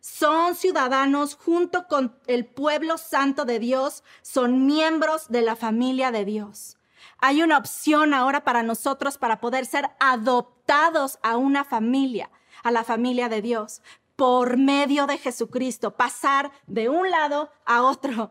son 0.00 0.54
ciudadanos 0.54 1.34
junto 1.34 1.88
con 1.88 2.16
el 2.26 2.46
pueblo 2.46 2.96
santo 2.96 3.44
de 3.44 3.58
Dios, 3.58 4.04
son 4.22 4.66
miembros 4.66 5.28
de 5.30 5.42
la 5.42 5.56
familia 5.56 6.12
de 6.12 6.24
Dios. 6.24 6.78
Hay 7.18 7.42
una 7.42 7.58
opción 7.58 8.14
ahora 8.14 8.44
para 8.44 8.62
nosotros 8.62 9.18
para 9.18 9.40
poder 9.40 9.66
ser 9.66 9.90
adoptados 9.98 11.18
a 11.22 11.36
una 11.36 11.64
familia, 11.64 12.30
a 12.62 12.70
la 12.70 12.84
familia 12.84 13.28
de 13.28 13.42
Dios, 13.42 13.82
por 14.14 14.58
medio 14.58 15.06
de 15.08 15.18
Jesucristo, 15.18 15.96
pasar 15.96 16.52
de 16.68 16.88
un 16.88 17.10
lado 17.10 17.50
a 17.66 17.82
otro. 17.82 18.30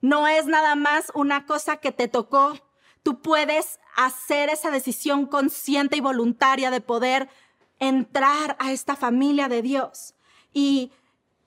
No 0.00 0.26
es 0.26 0.46
nada 0.46 0.74
más 0.74 1.12
una 1.14 1.46
cosa 1.46 1.76
que 1.76 1.92
te 1.92 2.08
tocó 2.08 2.54
tú 3.02 3.20
puedes 3.20 3.78
hacer 3.96 4.48
esa 4.48 4.70
decisión 4.70 5.26
consciente 5.26 5.96
y 5.96 6.00
voluntaria 6.00 6.70
de 6.70 6.80
poder 6.80 7.28
entrar 7.78 8.56
a 8.58 8.72
esta 8.72 8.96
familia 8.96 9.48
de 9.48 9.62
Dios. 9.62 10.14
Y 10.52 10.92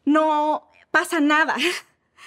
no 0.05 0.69
pasa 0.91 1.19
nada. 1.19 1.55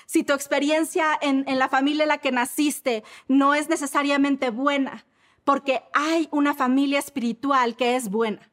Si 0.05 0.23
tu 0.23 0.35
experiencia 0.35 1.19
en, 1.21 1.45
la 1.59 1.69
familia 1.69 2.05
en 2.05 2.11
la 2.11 2.19
que 2.19 2.31
naciste 2.31 3.03
no 3.29 3.55
es 3.55 3.69
necesariamente 3.69 4.51
buena, 4.51 5.05
porque 5.43 5.83
hay 5.95 6.29
una 6.31 6.55
familia 6.55 6.99
espiritual 7.01 7.77
que 7.77 7.97
es 7.97 8.09
buena. 8.11 8.53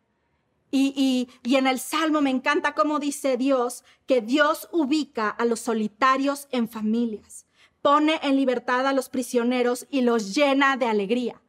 Y, 0.72 1.28
y, 1.44 1.56
en 1.56 1.68
el 1.68 1.80
Salmo 1.80 2.22
me 2.22 2.32
encanta 2.32 2.74
cómo 2.74 2.98
dice 2.98 3.38
Dios 3.38 3.84
que 4.08 4.22
Dios 4.22 4.70
ubica 4.72 5.30
a 5.30 5.46
los 5.46 5.60
solitarios 5.60 6.48
en 6.50 6.68
familias 6.70 7.43
pone 7.84 8.20
en 8.24 8.38
libertad 8.38 8.88
a 8.88 8.94
los 8.94 9.10
prisioneros 9.10 9.86
y 9.92 10.02
los 10.02 10.34
llena 10.34 10.78
de 10.78 10.88
alegría. 10.88 11.40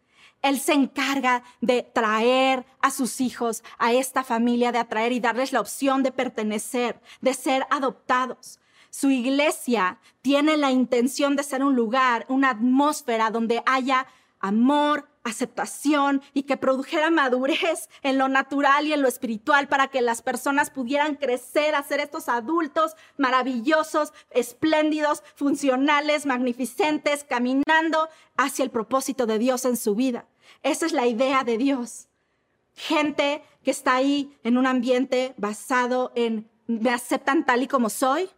Él 0.42 0.60
se 0.60 0.74
encarga 0.74 1.42
de 1.62 1.82
traer 1.82 2.66
a 2.82 2.90
sus 2.90 3.22
hijos 3.22 3.62
a 3.78 3.94
esta 3.94 4.24
familia, 4.24 4.72
de 4.72 4.78
atraer 4.78 5.12
y 5.12 5.20
darles 5.20 5.52
la 5.52 5.60
opción 5.60 6.02
de 6.02 6.12
pertenecer, 6.12 7.00
de 7.22 7.32
ser 7.32 7.66
adoptados. 7.70 8.60
Su 8.90 9.10
iglesia 9.10 10.00
tiene 10.20 10.58
la 10.58 10.70
intención 10.70 11.34
de 11.34 11.44
ser 11.44 11.64
un 11.64 11.74
lugar, 11.74 12.26
una 12.28 12.50
atmósfera 12.50 13.30
donde 13.30 13.62
haya 13.64 14.06
amor, 14.40 15.08
aceptación 15.24 16.22
y 16.32 16.44
que 16.44 16.56
produjera 16.56 17.10
madurez 17.10 17.88
en 18.02 18.18
lo 18.18 18.28
natural 18.28 18.86
y 18.86 18.92
en 18.92 19.02
lo 19.02 19.08
espiritual 19.08 19.68
para 19.68 19.88
que 19.88 20.02
las 20.02 20.22
personas 20.22 20.70
pudieran 20.70 21.16
crecer 21.16 21.74
a 21.74 21.82
ser 21.82 22.00
estos 22.00 22.28
adultos 22.28 22.94
maravillosos, 23.16 24.12
espléndidos, 24.30 25.22
funcionales, 25.34 26.26
magnificentes, 26.26 27.24
caminando 27.24 28.08
hacia 28.36 28.62
el 28.62 28.70
propósito 28.70 29.26
de 29.26 29.38
Dios 29.38 29.64
en 29.64 29.76
su 29.76 29.94
vida. 29.94 30.26
Esa 30.62 30.86
es 30.86 30.92
la 30.92 31.06
idea 31.06 31.44
de 31.44 31.58
Dios. 31.58 32.08
gente 32.76 33.42
que 33.62 33.70
está 33.70 33.94
ahí 33.94 34.36
en 34.42 34.58
un 34.58 34.66
ambiente 34.66 35.32
basado 35.36 36.12
en 36.16 36.50
me 36.66 36.90
aceptan 36.90 37.44
tal 37.44 37.62
y 37.62 37.68
como 37.68 37.90
soy, 37.90 38.30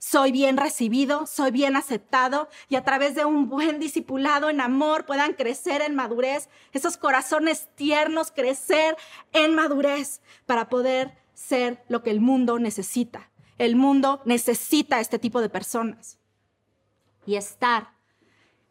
soy 0.00 0.32
bien 0.32 0.56
recibido, 0.56 1.26
soy 1.26 1.50
bien 1.50 1.76
aceptado 1.76 2.48
y 2.70 2.76
a 2.76 2.82
través 2.82 3.14
de 3.14 3.26
un 3.26 3.50
buen 3.50 3.78
discipulado 3.78 4.48
en 4.48 4.62
amor 4.62 5.04
puedan 5.04 5.34
crecer 5.34 5.82
en 5.82 5.94
madurez, 5.94 6.48
esos 6.72 6.96
corazones 6.96 7.68
tiernos 7.74 8.32
crecer 8.32 8.96
en 9.32 9.54
madurez 9.54 10.22
para 10.46 10.70
poder 10.70 11.18
ser 11.34 11.84
lo 11.88 12.02
que 12.02 12.10
el 12.10 12.22
mundo 12.22 12.58
necesita. 12.58 13.30
El 13.58 13.76
mundo 13.76 14.22
necesita 14.24 15.00
este 15.00 15.18
tipo 15.18 15.42
de 15.42 15.50
personas. 15.50 16.18
Y 17.26 17.36
estar 17.36 17.90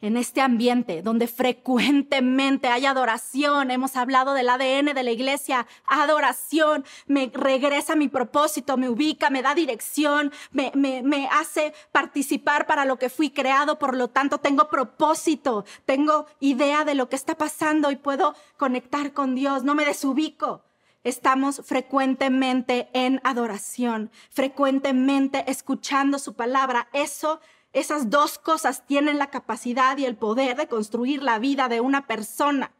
en 0.01 0.18
este 0.18 0.41
ambiente 0.41 1.01
donde 1.01 1.27
frecuentemente 1.27 2.68
hay 2.68 2.86
adoración, 2.86 3.72
hemos 3.72 3.96
hablado 3.96 4.34
del 4.34 4.50
ADN 4.50 4.94
de 4.94 5.03
la 5.03 5.12
iglesia, 5.12 5.68
adoración, 5.86 6.86
me 7.08 7.29
regresa 7.34 7.96
mi 7.96 8.08
propósito, 8.08 8.77
me 8.77 8.89
ubica, 8.89 9.29
me 9.29 9.41
da 9.41 9.53
dirección, 9.56 10.32
me, 10.51 10.72
me, 10.75 11.27
hace 11.32 11.74
participar 11.91 12.65
para 12.65 12.86
lo 12.86 12.98
que 12.98 13.10
fui 13.10 13.29
creado, 13.29 13.77
por 13.77 13.96
lo 13.96 14.08
tanto 14.10 14.38
tengo 14.38 14.70
propósito, 14.70 15.65
tengo 15.86 16.27
idea 16.39 16.86
de 16.86 16.96
lo 16.96 17.10
que 17.10 17.15
está 17.15 17.36
pasando 17.36 17.91
y 17.91 17.96
puedo 17.96 18.36
conectar 18.58 19.13
con 19.13 19.36
Dios, 19.36 19.63
no 19.63 19.75
me 19.75 19.86
desubico. 19.86 20.63
Estamos 21.06 21.62
frecuentemente 21.63 22.89
en 22.91 23.22
adoración, 23.24 24.12
frecuentemente 24.29 25.50
escuchando 25.50 26.20
su 26.20 26.34
palabra. 26.34 26.89
Eso 26.91 27.39
esas 27.73 28.09
dos 28.09 28.39
cosas 28.39 28.85
tienen 28.85 29.19
la 29.19 29.29
capacidad 29.29 29.97
y 29.97 30.05
el 30.05 30.15
poder 30.15 30.57
de 30.57 30.67
construir 30.67 31.21
la 31.21 31.39
vida 31.39 31.69
de 31.69 31.81
una 31.81 32.07
persona. 32.07 32.71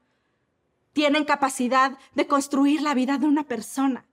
Tienen 0.94 1.26
capacidad 1.26 1.98
de 2.16 2.28
construir 2.28 2.82
la 2.82 2.96
vida 2.96 3.18
de 3.18 3.28
una 3.28 3.44
persona. 3.44 4.06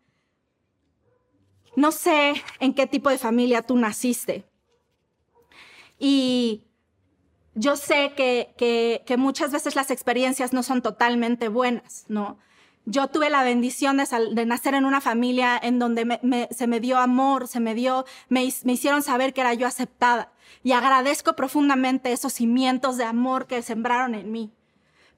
No 1.76 1.92
sé 1.92 2.42
en 2.60 2.74
qué 2.74 2.86
tipo 2.86 3.10
de 3.10 3.18
familia 3.18 3.62
tú 3.62 3.76
naciste. 3.76 4.44
Y 5.98 6.64
yo 7.54 7.76
sé 7.76 8.12
que, 8.14 9.16
muchas 9.16 9.52
veces 9.52 9.76
las 9.76 9.90
experiencias 9.90 10.52
no 10.52 10.62
son 10.62 10.82
totalmente 10.82 11.48
buenas, 11.48 12.04
¿no? 12.08 12.38
Yo 12.84 13.08
tuve 13.08 13.30
la 13.30 13.42
bendición 13.42 13.96
de, 13.96 14.46
nacer 14.46 14.74
en 14.74 14.84
una 14.84 15.00
familia 15.00 15.58
en 15.60 15.78
donde 15.78 16.48
se 16.50 16.66
me 16.66 16.80
dio 16.80 16.98
amor, 16.98 17.48
se 17.48 17.60
me 17.60 17.74
dio, 17.74 18.04
me 18.28 18.44
hicieron 18.44 19.02
saber 19.02 19.32
que 19.32 19.40
era 19.40 19.54
yo 19.54 19.66
aceptada 19.66 20.32
y 20.62 20.72
agradezco 20.72 21.36
profundamente 21.36 22.12
esos 22.12 22.32
cimientos 22.32 22.96
de 22.96 23.04
amor 23.04 23.46
que 23.46 23.62
sembraron 23.62 24.14
en 24.14 24.32
mí. 24.32 24.52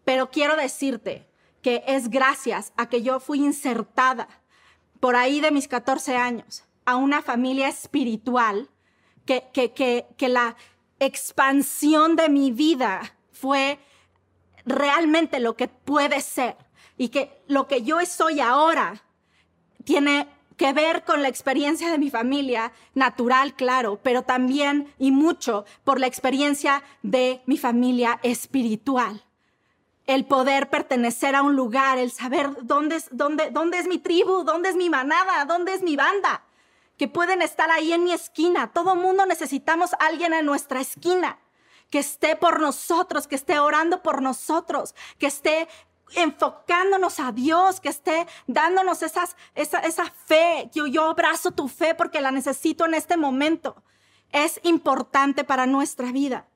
Pero 0.04 0.30
quiero 0.30 0.56
decirte 0.56 1.28
que 1.62 1.82
es 1.86 2.08
gracias 2.08 2.72
a 2.76 2.88
que 2.88 3.02
yo 3.02 3.20
fui 3.20 3.38
insertada 3.38 4.28
por 5.00 5.16
ahí 5.16 5.40
de 5.40 5.50
mis 5.50 5.68
14 5.68 6.16
años 6.16 6.64
a 6.84 6.96
una 6.96 7.22
familia 7.22 7.68
espiritual 7.68 8.70
que, 9.26 9.44
que, 9.52 9.72
que, 9.72 10.06
que 10.16 10.28
la 10.28 10.56
expansión 10.98 12.16
de 12.16 12.28
mi 12.28 12.50
vida 12.50 13.14
fue 13.32 13.78
realmente 14.64 15.40
lo 15.40 15.56
que 15.56 15.68
puede 15.68 16.20
ser 16.20 16.56
y 16.96 17.08
que 17.08 17.42
lo 17.46 17.66
que 17.66 17.82
yo 17.82 18.04
soy 18.06 18.40
ahora 18.40 19.02
tiene 19.84 20.28
que 20.58 20.72
ver 20.72 21.04
con 21.04 21.22
la 21.22 21.28
experiencia 21.28 21.90
de 21.90 21.98
mi 21.98 22.10
familia, 22.10 22.72
natural, 22.92 23.54
claro, 23.54 24.00
pero 24.02 24.22
también 24.22 24.92
y 24.98 25.12
mucho 25.12 25.64
por 25.84 26.00
la 26.00 26.08
experiencia 26.08 26.82
de 27.02 27.40
mi 27.46 27.56
familia 27.56 28.18
espiritual. 28.24 29.24
El 30.06 30.26
poder 30.26 30.68
pertenecer 30.68 31.36
a 31.36 31.42
un 31.42 31.54
lugar, 31.54 31.96
el 31.98 32.10
saber 32.10 32.50
dónde 32.62 32.96
es, 32.96 33.08
dónde, 33.12 33.50
dónde 33.50 33.78
es 33.78 33.86
mi 33.86 33.98
tribu, 33.98 34.42
dónde 34.42 34.70
es 34.70 34.76
mi 34.76 34.90
manada, 34.90 35.44
dónde 35.44 35.74
es 35.74 35.82
mi 35.82 35.94
banda, 35.94 36.42
que 36.96 37.06
pueden 37.06 37.40
estar 37.40 37.70
ahí 37.70 37.92
en 37.92 38.02
mi 38.02 38.12
esquina. 38.12 38.72
Todo 38.72 38.96
mundo 38.96 39.26
necesitamos 39.26 39.92
alguien 40.00 40.34
en 40.34 40.44
nuestra 40.44 40.80
esquina 40.80 41.38
que 41.90 42.00
esté 42.00 42.36
por 42.36 42.60
nosotros, 42.60 43.26
que 43.26 43.36
esté 43.36 43.58
orando 43.58 44.02
por 44.02 44.20
nosotros, 44.22 44.94
que 45.18 45.26
esté 45.26 45.68
enfocándonos 46.14 47.20
a 47.20 47.32
Dios, 47.32 47.80
que 47.80 47.88
esté 47.88 48.26
dándonos 48.46 49.02
esas, 49.02 49.36
esa, 49.54 49.80
esa 49.80 50.06
fe. 50.06 50.70
Yo, 50.72 50.86
yo 50.86 51.04
abrazo 51.04 51.50
tu 51.50 51.68
fe 51.68 51.94
porque 51.94 52.20
la 52.20 52.30
necesito 52.30 52.86
en 52.86 52.94
este 52.94 53.16
momento. 53.16 53.82
Es 54.30 54.60
importante 54.62 55.44
para 55.44 55.66
nuestra 55.66 56.12
vida. 56.12 56.48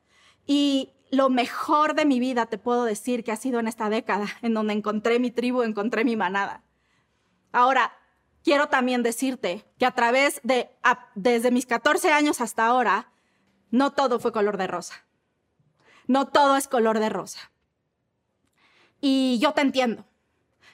Y 0.47 0.93
lo 1.11 1.29
mejor 1.29 1.95
de 1.95 2.07
mi 2.07 2.19
vida, 2.19 2.47
te 2.47 2.59
puedo 2.59 2.85
decir, 2.85 3.23
que 3.23 3.33
ha 3.33 3.37
sido 3.37 3.61
en 3.61 3.69
esta 3.69 3.91
década, 3.91 4.27
en 4.41 4.55
donde 4.55 4.73
encontré 4.73 5.19
mi 5.19 5.31
tribu, 5.31 5.63
encontré 5.63 6.05
mi 6.05 6.17
manada. 6.17 6.65
Ahora, 7.53 7.93
quiero 8.43 8.69
también 8.69 9.03
decirte 9.03 9.65
que 9.79 9.87
a 9.87 9.91
través 9.91 10.41
de, 10.43 10.71
desde 11.15 11.51
mis 11.51 11.67
14 11.67 12.11
años 12.13 12.41
hasta 12.41 12.67
ahora, 12.67 13.13
no 13.71 13.93
todo 13.93 14.21
fue 14.21 14.33
color 14.33 14.57
de 14.57 14.67
rosa. 14.67 15.05
No 16.07 16.29
todo 16.29 16.57
es 16.57 16.67
color 16.67 16.99
de 16.99 17.11
rosa. 17.11 17.52
Y 19.03 19.39
yo 19.41 19.53
te 19.53 19.61
entiendo. 19.61 20.07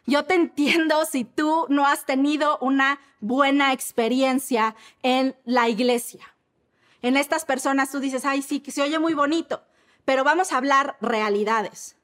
Yo 0.06 0.24
te 0.24 0.34
entiendo 0.34 1.04
si 1.04 1.24
tú 1.24 1.66
no 1.68 1.84
has 1.84 2.06
tenido 2.06 2.58
una 2.60 3.00
buena 3.20 3.72
experiencia 3.72 4.76
en 5.02 5.34
la 5.44 5.68
iglesia. 5.68 6.34
En 7.02 7.16
estas 7.16 7.44
personas 7.44 7.90
tú 7.90 8.00
dices, 8.00 8.24
ay, 8.24 8.42
sí, 8.42 8.60
que 8.60 8.70
se 8.70 8.82
oye 8.82 8.98
muy 8.98 9.14
bonito, 9.14 9.62
pero 10.04 10.24
vamos 10.24 10.52
a 10.52 10.58
hablar 10.58 10.96
realidades. 11.00 11.96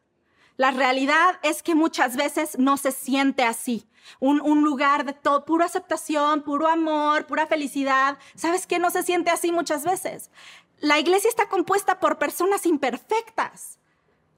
La 0.57 0.71
realidad 0.71 1.39
es 1.43 1.63
que 1.63 1.75
muchas 1.75 2.17
veces 2.17 2.59
no 2.59 2.77
se 2.77 2.93
siente 2.93 3.43
así. 3.43 3.87
Un, 4.21 4.63
lugar 4.63 5.05
de 5.05 5.13
todo, 5.13 5.45
pura 5.45 5.67
aceptación, 5.67 6.43
puro 6.43 6.69
amor, 6.69 7.27
pura 7.27 7.47
felicidad. 7.47 8.19
¿Sabes 8.35 8.67
qué? 8.67 8.79
No 8.79 8.91
se 8.91 9.03
siente 9.03 9.31
así 9.31 9.51
muchas 9.51 9.85
veces. 9.85 10.31
La 10.79 10.99
iglesia 10.99 11.29
está 11.29 11.49
compuesta 11.49 12.01
por 12.01 12.19
personas 12.19 12.67
imperfectas. 12.67 13.79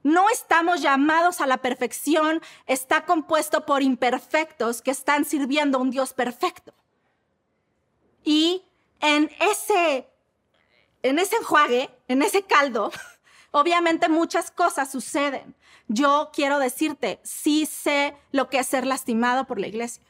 No 0.03 0.29
estamos 0.29 0.81
llamados 0.81 1.41
a 1.41 1.47
la 1.47 1.57
perfección, 1.57 2.41
está 2.65 3.05
compuesto 3.05 3.65
por 3.65 3.81
imperfectos 3.81 4.81
que 4.81 4.91
están 4.91 5.25
sirviendo 5.25 5.77
a 5.77 5.81
un 5.81 5.91
Dios 5.91 6.13
perfecto. 6.13 6.73
Y 8.23 8.63
en 8.99 9.29
ese, 9.39 10.07
en 11.03 11.19
ese 11.19 11.35
enjuague, 11.37 11.89
en 12.07 12.21
ese 12.21 12.43
caldo, 12.43 12.91
obviamente 13.51 14.09
muchas 14.09 14.51
cosas 14.51 14.91
suceden. 14.91 15.55
Yo 15.87 16.29
quiero 16.33 16.59
decirte, 16.59 17.19
sí 17.23 17.65
sé 17.65 18.15
lo 18.31 18.49
que 18.49 18.59
es 18.59 18.67
ser 18.67 18.85
lastimado 18.85 19.45
por 19.45 19.59
la 19.59 19.67
iglesia. 19.67 20.03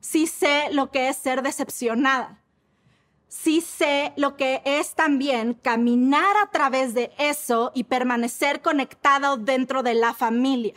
Sí 0.00 0.26
sé 0.26 0.68
lo 0.70 0.90
que 0.90 1.08
es 1.08 1.16
ser 1.16 1.42
decepcionada 1.42 2.42
sí 3.28 3.60
sé 3.60 4.12
lo 4.16 4.36
que 4.36 4.62
es 4.64 4.94
también 4.94 5.54
caminar 5.54 6.36
a 6.36 6.50
través 6.50 6.94
de 6.94 7.12
eso 7.18 7.72
y 7.74 7.84
permanecer 7.84 8.62
conectado 8.62 9.36
dentro 9.36 9.82
de 9.82 9.94
la 9.94 10.14
familia. 10.14 10.74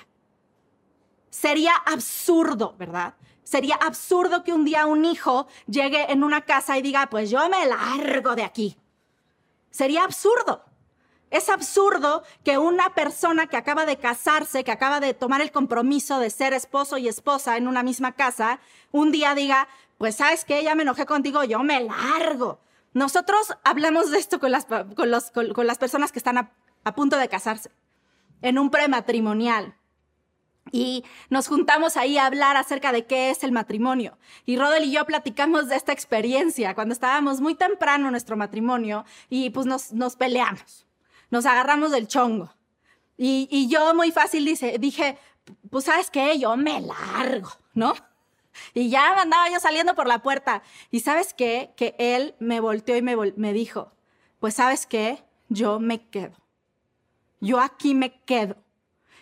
Sería 1.30 1.74
absurdo, 1.86 2.76
¿verdad? 2.78 3.16
Sería 3.44 3.76
absurdo 3.76 4.44
que 4.44 4.54
un 4.54 4.66
día 4.66 4.86
un 4.86 5.06
hijo 5.06 5.48
llegue 5.68 6.12
en 6.12 6.24
una 6.24 6.42
casa 6.42 6.78
y 6.78 6.82
diga, 6.82 7.08
pues 7.10 7.30
yo 7.30 7.48
me 7.50 7.66
largo 7.66 8.36
de 8.36 8.44
aquí. 8.44 8.78
Sería 9.72 10.04
absurdo. 10.04 10.66
Es 11.32 11.50
absurdo 11.50 12.24
que 12.44 12.58
una 12.58 12.96
persona 12.96 13.48
que 13.48 13.58
acaba 13.58 13.86
de 13.86 13.98
casarse, 13.98 14.64
que 14.64 14.72
acaba 14.72 15.00
de 15.00 15.14
tomar 15.14 15.42
el 15.42 15.52
compromiso 15.52 16.20
de 16.20 16.32
ser 16.32 16.54
esposo 16.54 16.98
y 16.98 17.08
esposa 17.08 17.58
en 17.58 17.68
una 17.68 17.84
misma 17.84 18.14
casa, 18.14 18.60
un 18.92 19.12
día 19.12 19.36
diga, 19.36 19.68
pues 20.00 20.16
sabes 20.16 20.46
que 20.46 20.64
ya 20.64 20.76
me 20.76 20.84
enojé 20.84 21.06
contigo, 21.06 21.44
yo 21.44 21.62
me 21.62 21.82
largo. 21.82 22.62
Nosotros 22.94 23.54
hablamos 23.66 24.10
de 24.12 24.18
esto 24.18 24.40
con 24.40 24.50
las, 24.50 24.66
con 24.66 25.68
las 25.68 25.78
personas 25.78 26.14
que 26.14 26.20
están 26.20 26.38
a, 26.38 26.54
a 26.86 26.96
punto 26.96 27.18
de 27.18 27.28
casarse, 27.28 27.70
en 28.42 28.58
un 28.58 28.72
prematrimonial. 28.72 29.76
Y 30.72 31.04
nos 31.30 31.50
juntamos 31.50 31.98
ahí 31.98 32.18
a 32.18 32.28
hablar 32.28 32.56
acerca 32.56 32.94
de 32.94 33.06
qué 33.06 33.30
es 33.30 33.44
el 33.44 33.52
matrimonio. 33.52 34.18
Y 34.46 34.56
Rodel 34.56 34.86
y 34.86 34.92
yo 34.92 35.06
platicamos 35.06 35.68
de 35.68 35.76
esta 35.76 35.92
experiencia 35.92 36.76
cuando 36.76 36.94
estábamos 36.94 37.42
muy 37.42 37.56
temprano 37.56 38.06
en 38.06 38.12
nuestro 38.12 38.38
matrimonio 38.38 39.04
y 39.30 39.50
pues 39.50 39.66
nos, 39.66 39.92
nos 39.92 40.16
peleamos, 40.16 40.88
nos 41.30 41.46
agarramos 41.46 41.92
del 41.92 42.08
chongo. 42.08 42.54
Y, 43.18 43.50
y 43.52 43.68
yo 43.68 43.94
muy 43.94 44.14
fácil 44.14 44.46
dice, 44.46 44.78
dije, 44.80 45.18
pues 45.70 45.84
sabes 45.84 46.10
qué, 46.10 46.40
yo 46.40 46.56
me 46.56 46.80
largo, 46.80 47.50
¿no? 47.74 47.94
Y 48.74 48.90
ya 48.90 49.14
andaba 49.20 49.50
yo 49.50 49.60
saliendo 49.60 49.96
por 49.96 50.08
la 50.08 50.22
puerta. 50.22 50.64
¿Y 50.92 51.02
sabes 51.02 51.34
qué? 51.34 51.74
Que 51.76 51.96
él 51.98 52.36
me 52.40 52.60
volteó 52.60 52.96
y 52.96 53.02
me, 53.02 53.16
me 53.16 53.54
dijo, 53.54 53.92
pues 54.40 54.56
sabes 54.56 54.86
qué, 54.86 55.24
yo 55.50 55.80
me 55.80 56.08
quedo. 56.10 56.36
Yo 57.40 57.60
aquí 57.60 57.94
me 57.96 58.22
quedo. 58.22 58.58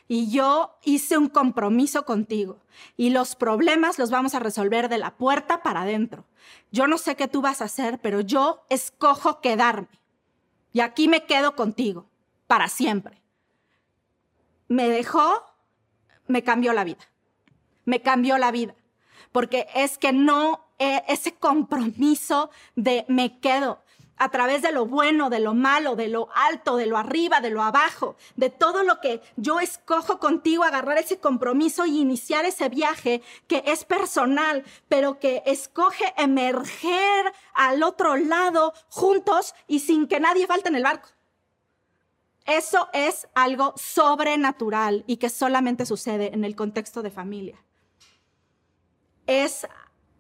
Y 0.08 0.32
yo 0.32 0.78
hice 0.84 1.18
un 1.18 1.28
compromiso 1.28 2.06
contigo. 2.06 2.60
Y 2.96 3.10
los 3.10 3.36
problemas 3.36 4.00
los 4.00 4.10
vamos 4.10 4.36
a 4.36 4.40
resolver 4.40 4.90
de 4.90 4.98
la 4.98 5.18
puerta 5.18 5.62
para 5.62 5.82
adentro. 5.82 6.26
Yo 6.72 6.88
no 6.88 6.98
sé 6.98 7.16
qué 7.16 7.28
tú 7.28 7.42
vas 7.42 7.62
a 7.62 7.66
hacer, 7.66 8.00
pero 8.00 8.22
yo 8.22 8.66
escojo 8.70 9.42
quedarme. 9.42 9.90
Y 10.72 10.80
aquí 10.80 11.08
me 11.08 11.26
quedo 11.26 11.56
contigo, 11.56 12.10
para 12.46 12.70
siempre. 12.70 13.22
Me 14.70 14.90
dejó, 14.90 15.44
me 16.28 16.44
cambió 16.44 16.74
la 16.74 16.84
vida 16.84 17.08
me 17.88 18.02
cambió 18.02 18.38
la 18.38 18.52
vida. 18.52 18.76
Porque 19.38 19.68
es 19.76 20.00
que 20.00 20.14
no, 20.14 20.68
eh, 20.80 21.04
ese 21.08 21.36
compromiso 21.36 22.50
de 22.76 23.06
me 23.08 23.40
quedo, 23.40 23.84
a 24.16 24.30
través 24.30 24.64
de 24.64 24.72
lo 24.72 24.88
bueno, 24.88 25.30
de 25.30 25.40
lo 25.40 25.54
malo, 25.54 25.96
de 25.96 26.08
lo 26.08 26.30
alto, 26.34 26.76
de 26.76 26.88
lo 26.88 26.98
arriba, 26.98 27.40
de 27.40 27.52
lo 27.52 27.62
abajo, 27.62 28.16
de 28.36 28.50
todo 28.50 28.82
lo 28.82 29.00
que 29.00 29.22
yo 29.36 29.60
escojo 29.60 30.18
contigo, 30.18 30.64
agarrar 30.64 30.98
ese 30.98 31.20
compromiso 31.20 31.86
y 31.86 32.00
iniciar 32.00 32.46
ese 32.46 32.68
viaje 32.70 33.22
que 33.46 33.62
es 33.68 33.86
personal, 33.86 34.66
pero 34.90 35.20
que 35.20 35.44
escoge 35.46 36.16
emerger 36.18 37.32
al 37.54 37.84
otro 37.84 38.16
lado 38.16 38.74
juntos 38.90 39.54
y 39.68 39.82
sin 39.82 40.08
que 40.08 40.20
nadie 40.20 40.48
falte 40.48 40.70
en 40.70 40.78
el 40.78 40.84
barco. 40.84 41.10
Eso 42.48 42.90
es 42.92 43.28
algo 43.36 43.76
sobrenatural 43.76 45.04
y 45.06 45.18
que 45.18 45.30
solamente 45.30 45.86
sucede 45.86 46.34
en 46.34 46.44
el 46.44 46.56
contexto 46.56 47.04
de 47.04 47.12
familia. 47.12 47.67
Es 49.28 49.68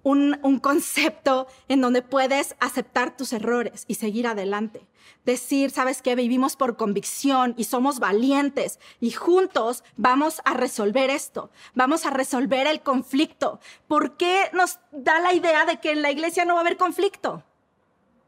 un, 0.07 0.59
concepto 0.61 1.47
en 1.67 1.81
donde 1.81 2.01
puedes 2.01 2.55
aceptar 2.59 3.17
tus 3.17 3.33
errores 3.33 3.83
y 3.87 3.95
seguir 3.95 4.27
adelante. 4.27 4.87
Decir, 5.25 5.71
sabes 5.71 6.01
que 6.01 6.15
vivimos 6.15 6.55
por 6.55 6.77
convicción 6.77 7.53
y 7.57 7.65
somos 7.65 7.99
valientes 7.99 8.79
y 9.01 9.11
juntos 9.11 9.83
vamos 9.97 10.41
a 10.45 10.53
resolver 10.53 11.09
esto, 11.09 11.49
vamos 11.75 12.05
a 12.05 12.11
resolver 12.11 12.67
el 12.67 12.81
conflicto. 12.81 13.59
¿Por 13.87 14.15
qué 14.15 14.49
nos 14.53 14.79
da 14.91 15.19
la 15.19 15.33
idea 15.33 15.65
de 15.65 15.79
que 15.81 15.91
en 15.91 16.01
la 16.01 16.11
iglesia 16.11 16.45
no 16.45 16.53
va 16.53 16.61
a 16.61 16.61
haber 16.61 16.77
conflicto? 16.77 17.43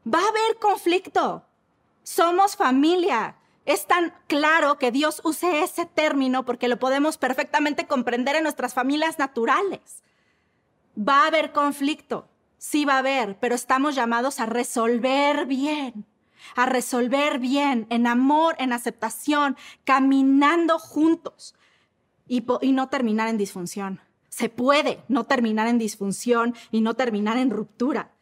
Va 0.06 0.18
a 0.18 0.28
haber 0.28 0.58
conflicto. 0.58 1.44
Somos 2.02 2.56
familia. 2.56 3.36
Es 3.64 3.86
tan 3.86 4.12
claro 4.26 4.78
que 4.78 4.90
Dios 4.90 5.20
use 5.24 5.62
ese 5.62 5.86
término 5.86 6.44
porque 6.44 6.68
lo 6.68 6.78
podemos 6.78 7.16
perfectamente 7.16 7.86
comprender 7.86 8.36
en 8.36 8.42
nuestras 8.42 8.74
familias 8.74 9.18
naturales. 9.18 10.02
Va 11.00 11.24
a 11.24 11.26
haber 11.28 11.52
conflicto, 11.52 12.28
sí 12.58 12.84
va 12.84 12.96
a 12.96 12.98
haber, 12.98 13.38
pero 13.38 13.54
estamos 13.54 13.94
llamados 13.94 14.38
a 14.38 14.46
resolver 14.46 15.46
bien, 15.46 16.04
a 16.56 16.66
resolver 16.66 17.38
bien, 17.38 17.86
en 17.88 18.06
amor, 18.06 18.54
en 18.58 18.72
aceptación, 18.72 19.56
caminando 19.84 20.78
juntos 20.78 21.54
y, 22.26 22.42
no 22.72 22.88
terminar 22.88 23.28
en 23.28 23.38
disfunción. 23.38 24.00
Se 24.28 24.48
puede 24.48 25.02
no 25.08 25.24
terminar 25.24 25.68
en 25.68 25.78
disfunción 25.78 26.54
y 26.70 26.82
no 26.82 26.94
terminar 26.94 27.38
en 27.38 27.50
ruptura. 27.50 28.12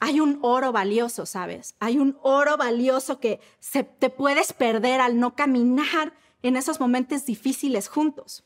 Hay 0.00 0.20
un 0.20 0.38
oro 0.42 0.72
valioso, 0.72 1.24
¿sabes? 1.24 1.76
Hay 1.78 1.98
un 1.98 2.18
oro 2.22 2.56
valioso 2.56 3.20
que 3.20 3.40
se, 3.60 3.84
te 3.84 4.10
puedes 4.10 4.52
perder 4.52 5.00
al 5.00 5.18
no 5.18 5.34
caminar 5.34 6.12
en 6.42 6.56
esos 6.56 6.80
momentos 6.80 7.24
difíciles 7.24 7.88
juntos. 7.88 8.44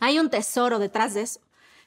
Hay 0.00 0.18
un 0.18 0.30
tesoro 0.30 0.78
detrás 0.78 1.14
de 1.14 1.22
eso. 1.22 1.40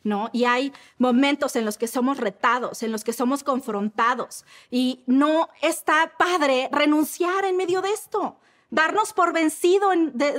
¿No? 0.04 0.30
Y 0.34 0.46
hay 0.46 0.74
momentos 0.98 1.56
en 1.56 1.66
los 1.66 1.78
que 1.78 1.88
somos 1.88 2.18
retados, 2.18 2.84
en 2.84 2.92
los 2.92 3.04
que 3.04 3.14
somos 3.14 3.44
confrontados. 3.44 4.46
Y 4.70 5.04
no 5.08 5.50
está 5.62 6.14
padre 6.18 6.70
renunciar 6.72 7.46
en 7.46 7.58
medio 7.58 7.82
de 7.82 7.92
esto, 7.92 8.40
darnos 8.70 9.14
por, 9.14 9.34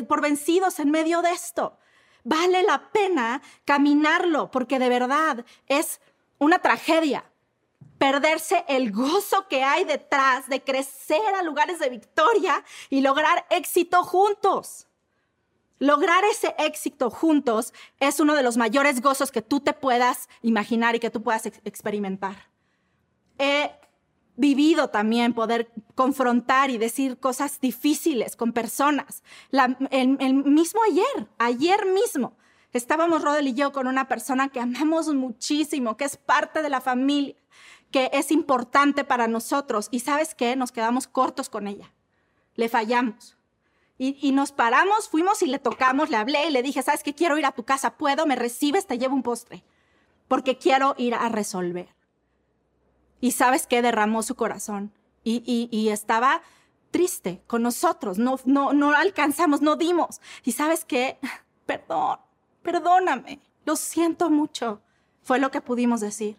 por 0.08 0.20
vencidos 0.20 0.78
en 0.78 0.90
medio 0.90 1.22
de 1.22 1.30
esto. 1.30 1.78
Vale 2.24 2.62
la 2.62 2.90
pena 2.92 3.42
caminarlo 3.64 4.50
porque 4.50 4.78
de 4.78 4.88
verdad 4.88 5.44
es 5.66 6.00
una 6.38 6.60
tragedia 6.60 7.24
perderse 8.02 8.64
el 8.66 8.90
gozo 8.90 9.46
que 9.46 9.62
hay 9.62 9.84
detrás 9.84 10.48
de 10.48 10.60
crecer 10.60 11.36
a 11.38 11.42
lugares 11.44 11.78
de 11.78 11.88
victoria 11.88 12.64
y 12.90 13.00
lograr 13.00 13.46
éxito 13.48 14.02
juntos. 14.02 14.88
Lograr 15.82 16.22
ese 16.30 16.54
éxito 16.58 17.10
juntos 17.10 17.74
es 17.98 18.20
uno 18.20 18.36
de 18.36 18.44
los 18.44 18.56
mayores 18.56 19.00
gozos 19.00 19.32
que 19.32 19.42
tú 19.42 19.58
te 19.58 19.72
puedas 19.72 20.28
imaginar 20.40 20.94
y 20.94 21.00
que 21.00 21.10
tú 21.10 21.24
puedas 21.24 21.44
experimentar. 21.46 22.36
He 23.36 23.72
vivido 24.36 24.90
también 24.90 25.34
poder 25.34 25.72
confrontar 25.96 26.70
y 26.70 26.78
decir 26.78 27.18
cosas 27.18 27.60
difíciles 27.60 28.36
con 28.36 28.52
personas. 28.52 29.24
el, 29.90 30.34
mismo 30.44 30.82
ayer, 30.88 31.28
ayer 31.38 31.84
mismo, 31.86 32.36
estábamos 32.72 33.20
Rodel 33.20 33.48
y 33.48 33.54
yo 33.54 33.72
con 33.72 33.88
una 33.88 34.06
persona 34.06 34.50
que 34.50 34.60
amamos 34.60 35.12
muchísimo, 35.12 35.96
que 35.96 36.04
es 36.04 36.16
parte 36.16 36.62
de 36.62 36.70
la 36.70 36.80
familia, 36.80 37.34
que 37.90 38.08
es 38.12 38.30
importante 38.30 39.02
para 39.02 39.26
nosotros. 39.26 39.88
Y 39.90 39.98
sabes 39.98 40.36
qué, 40.36 40.54
nos 40.54 40.70
quedamos 40.70 41.08
cortos 41.08 41.50
con 41.50 41.66
ella. 41.66 41.92
Le 42.54 42.68
fallamos. 42.68 43.36
Y, 44.04 44.32
nos 44.32 44.50
paramos, 44.50 45.08
fuimos 45.08 45.42
y 45.42 45.46
le 45.46 45.60
tocamos, 45.60 46.10
le 46.10 46.16
hablé 46.16 46.48
y 46.48 46.50
le 46.50 46.64
dije, 46.64 46.82
¿sabes 46.82 47.04
qué? 47.04 47.14
Quiero 47.14 47.38
ir 47.38 47.46
a 47.46 47.52
tu 47.52 47.62
casa, 47.62 47.96
¿puedo? 47.96 48.26
¿Me 48.26 48.34
recibes? 48.34 48.88
Te 48.88 48.98
llevo 48.98 49.14
un 49.14 49.22
postre. 49.22 49.62
Porque 50.26 50.58
quiero 50.58 50.96
ir 50.98 51.14
a 51.14 51.28
resolver. 51.28 51.94
Y 53.20 53.30
sabes 53.30 53.68
qué? 53.68 53.80
Derramó 53.80 54.24
su 54.24 54.34
corazón. 54.34 54.92
Y, 55.22 55.88
estaba 55.88 56.42
triste 56.90 57.44
con 57.46 57.62
nosotros. 57.62 58.18
No, 58.18 58.40
no, 58.44 58.72
no 58.72 58.90
alcanzamos, 58.90 59.62
no 59.62 59.76
dimos. 59.76 60.20
Y 60.42 60.50
sabes 60.50 60.84
qué? 60.84 61.20
Perdón, 61.66 62.18
perdóname. 62.62 63.38
Lo 63.64 63.76
siento 63.76 64.30
mucho. 64.30 64.82
Fue 65.22 65.38
lo 65.38 65.52
que 65.52 65.60
pudimos 65.60 66.00
decir 66.00 66.36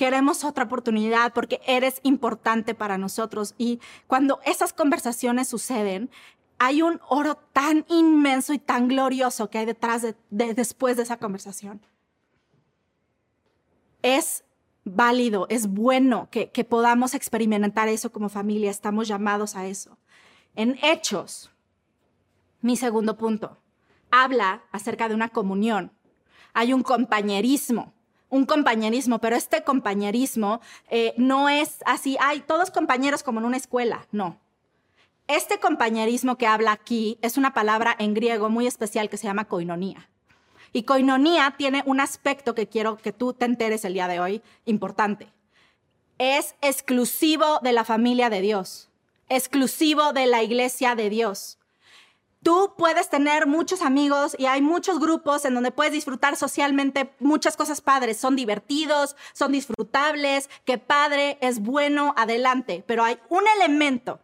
queremos 0.00 0.44
otra 0.44 0.64
oportunidad 0.64 1.34
porque 1.34 1.60
eres 1.66 2.00
importante 2.04 2.74
para 2.74 2.96
nosotros. 2.96 3.54
Y 3.58 3.80
cuando 4.06 4.40
esas 4.46 4.72
conversaciones 4.72 5.46
suceden, 5.48 6.08
hay 6.62 6.82
un 6.82 7.00
oro 7.08 7.36
tan 7.54 7.86
inmenso 7.88 8.52
y 8.52 8.58
tan 8.58 8.86
glorioso 8.86 9.48
que 9.48 9.56
hay 9.56 9.64
detrás 9.64 10.02
de, 10.02 10.14
después 10.28 10.98
de 10.98 11.04
esa 11.04 11.16
conversación. 11.16 11.80
Es 14.02 14.44
válido, 14.84 15.46
es 15.48 15.68
bueno 15.68 16.28
que, 16.30 16.50
que 16.50 16.64
podamos 16.64 17.14
experimentar 17.14 17.88
eso 17.88 18.12
como 18.12 18.28
familia, 18.28 18.70
estamos 18.70 19.08
llamados 19.08 19.56
a 19.56 19.66
eso. 19.66 19.96
En 20.54 20.78
Hechos, 20.82 21.50
mi 22.60 22.76
segundo 22.76 23.16
punto, 23.16 23.56
habla 24.10 24.62
acerca 24.70 25.08
de 25.08 25.14
una 25.14 25.30
comunión. 25.30 25.92
Hay 26.52 26.74
un 26.74 26.82
compañerismo, 26.82 27.94
un 28.28 28.44
compañerismo, 28.44 29.18
pero 29.18 29.34
este 29.34 29.64
compañerismo 29.64 30.60
eh, 30.90 31.14
no 31.16 31.48
es 31.48 31.78
así, 31.86 32.18
hay 32.20 32.40
todos 32.40 32.70
compañeros 32.70 33.22
como 33.22 33.40
en 33.40 33.46
una 33.46 33.56
escuela, 33.56 34.06
no. 34.12 34.38
Este 35.30 35.60
compañerismo 35.60 36.36
que 36.36 36.48
habla 36.48 36.72
aquí 36.72 37.16
es 37.22 37.36
una 37.36 37.54
palabra 37.54 37.94
en 38.00 38.14
griego 38.14 38.48
muy 38.48 38.66
especial 38.66 39.08
que 39.08 39.16
se 39.16 39.28
llama 39.28 39.44
koinonía. 39.44 40.10
Y 40.72 40.82
koinonía 40.82 41.54
tiene 41.56 41.84
un 41.86 42.00
aspecto 42.00 42.56
que 42.56 42.68
quiero 42.68 42.96
que 42.96 43.12
tú 43.12 43.32
te 43.32 43.44
enteres 43.44 43.84
el 43.84 43.94
día 43.94 44.08
de 44.08 44.18
hoy, 44.18 44.42
importante. 44.64 45.28
Es 46.18 46.56
exclusivo 46.62 47.60
de 47.62 47.70
la 47.70 47.84
familia 47.84 48.28
de 48.28 48.40
Dios, 48.40 48.90
exclusivo 49.28 50.12
de 50.12 50.26
la 50.26 50.42
iglesia 50.42 50.96
de 50.96 51.08
Dios. 51.10 51.60
Tú 52.42 52.74
puedes 52.76 53.08
tener 53.08 53.46
muchos 53.46 53.82
amigos 53.82 54.34
y 54.36 54.46
hay 54.46 54.62
muchos 54.62 54.98
grupos 54.98 55.44
en 55.44 55.54
donde 55.54 55.70
puedes 55.70 55.92
disfrutar 55.92 56.34
socialmente 56.34 57.14
muchas 57.20 57.56
cosas 57.56 57.80
padres. 57.80 58.16
Son 58.16 58.34
divertidos, 58.34 59.14
son 59.32 59.52
disfrutables, 59.52 60.50
que 60.64 60.78
padre, 60.78 61.38
es 61.40 61.60
bueno, 61.60 62.14
adelante. 62.16 62.82
Pero 62.84 63.04
hay 63.04 63.20
un 63.28 63.44
elemento 63.60 64.18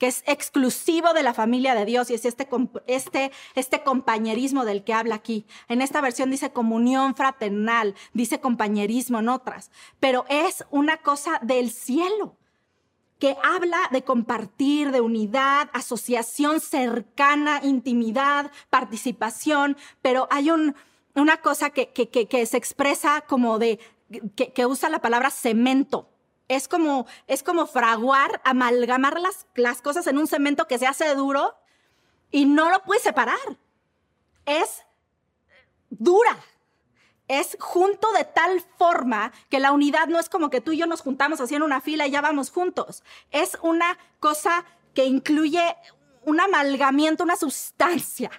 que 0.00 0.06
es 0.06 0.24
exclusivo 0.26 1.12
de 1.12 1.22
la 1.22 1.34
familia 1.34 1.74
de 1.74 1.84
Dios 1.84 2.08
y 2.08 2.14
es 2.14 2.24
este, 2.24 2.48
este, 2.86 3.30
este 3.54 3.82
compañerismo 3.82 4.64
del 4.64 4.82
que 4.82 4.94
habla 4.94 5.14
aquí. 5.14 5.46
En 5.68 5.82
esta 5.82 6.00
versión 6.00 6.30
dice 6.30 6.52
comunión 6.52 7.14
fraternal, 7.14 7.94
dice 8.14 8.40
compañerismo 8.40 9.18
en 9.18 9.28
otras, 9.28 9.70
pero 10.00 10.24
es 10.30 10.64
una 10.70 10.96
cosa 10.96 11.38
del 11.42 11.70
cielo 11.70 12.38
que 13.18 13.36
habla 13.44 13.78
de 13.90 14.02
compartir, 14.02 14.90
de 14.90 15.02
unidad, 15.02 15.68
asociación 15.74 16.60
cercana, 16.60 17.60
intimidad, 17.62 18.50
participación, 18.70 19.76
pero 20.00 20.28
hay 20.30 20.48
una 20.50 21.36
cosa 21.42 21.68
que, 21.68 21.90
se 22.46 22.56
expresa 22.56 23.20
como 23.20 23.58
de, 23.58 23.78
que 24.34 24.64
usa 24.64 24.88
la 24.88 25.02
palabra 25.02 25.28
cemento 25.28 26.08
es 26.50 26.66
como, 26.66 27.06
es 27.28 27.44
como 27.44 27.64
fraguar, 27.64 28.40
amalgamar 28.44 29.20
las, 29.20 29.46
las 29.54 29.80
cosas 29.80 30.08
en 30.08 30.18
un 30.18 30.26
cemento 30.26 30.66
que 30.66 30.78
se 30.78 30.86
hace 30.88 31.14
duro 31.14 31.54
y 32.32 32.44
no 32.44 32.70
lo 32.70 32.82
puedes 32.82 33.04
separar. 33.04 33.38
Es 34.46 34.82
dura. 35.90 36.36
Es 37.28 37.56
junto 37.60 38.10
de 38.14 38.24
tal 38.24 38.60
forma 38.78 39.30
que 39.48 39.60
la 39.60 39.70
unidad 39.70 40.08
no 40.08 40.18
es 40.18 40.28
como 40.28 40.50
que 40.50 40.60
tú 40.60 40.72
y 40.72 40.78
yo 40.78 40.86
nos 40.86 41.02
juntamos 41.02 41.38
en 41.52 41.62
una 41.62 41.80
fila 41.80 42.08
y 42.08 42.10
ya 42.10 42.20
vamos 42.20 42.50
juntos. 42.50 43.04
Es 43.30 43.56
una 43.62 43.96
cosa 44.18 44.64
que 44.92 45.04
incluye 45.04 45.76
un 46.24 46.40
amalgamiento, 46.40 47.22
una 47.22 47.36
sustancia 47.36 48.30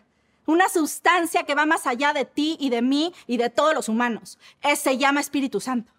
una 0.48 0.68
sustancia 0.68 1.44
que 1.44 1.56
va 1.56 1.66
más 1.66 1.88
allá 1.88 2.12
de 2.12 2.26
ti 2.26 2.58
y 2.60 2.72
de 2.72 2.82
mí 2.82 3.14
y 3.26 3.38
de 3.38 3.50
todos 3.50 3.74
los 3.74 3.88
humanos. 3.88 4.38
se 4.76 4.98
llama 4.98 5.22
Espíritu 5.22 5.62
Santo. 5.62 5.94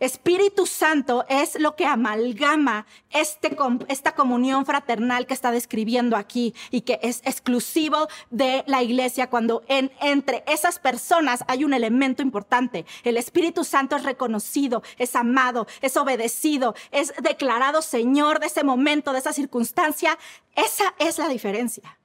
Espíritu 0.00 0.66
Santo 0.66 1.24
es 1.28 1.58
lo 1.58 1.76
que 1.76 1.86
amalgama 1.86 2.84
este, 3.10 3.56
esta 3.88 4.14
comunión 4.14 4.66
fraternal 4.66 5.26
que 5.26 5.34
está 5.34 5.52
describiendo 5.52 6.16
aquí 6.16 6.52
y 6.70 6.80
que 6.80 6.98
es 7.02 7.22
exclusivo 7.24 8.08
de 8.30 8.64
la 8.66 8.82
iglesia 8.82 9.30
cuando 9.30 9.62
en, 9.68 9.92
entre 10.00 10.42
esas 10.48 10.80
personas 10.80 11.44
hay 11.46 11.62
un 11.62 11.74
elemento 11.74 12.22
importante. 12.22 12.84
El 13.04 13.16
Espíritu 13.16 13.62
Santo 13.62 13.94
es 13.94 14.02
reconocido, 14.02 14.82
es 14.98 15.14
amado, 15.14 15.68
es 15.80 15.96
obedecido, 15.96 16.74
es 16.90 17.14
declarado 17.22 17.80
Señor 17.80 18.40
de 18.40 18.46
ese 18.46 18.64
momento, 18.64 19.12
de 19.12 19.20
esa 19.20 19.32
circunstancia. 19.32 20.18
Esa 20.56 20.94
es 20.98 21.18
la 21.18 21.28
diferencia. 21.28 21.98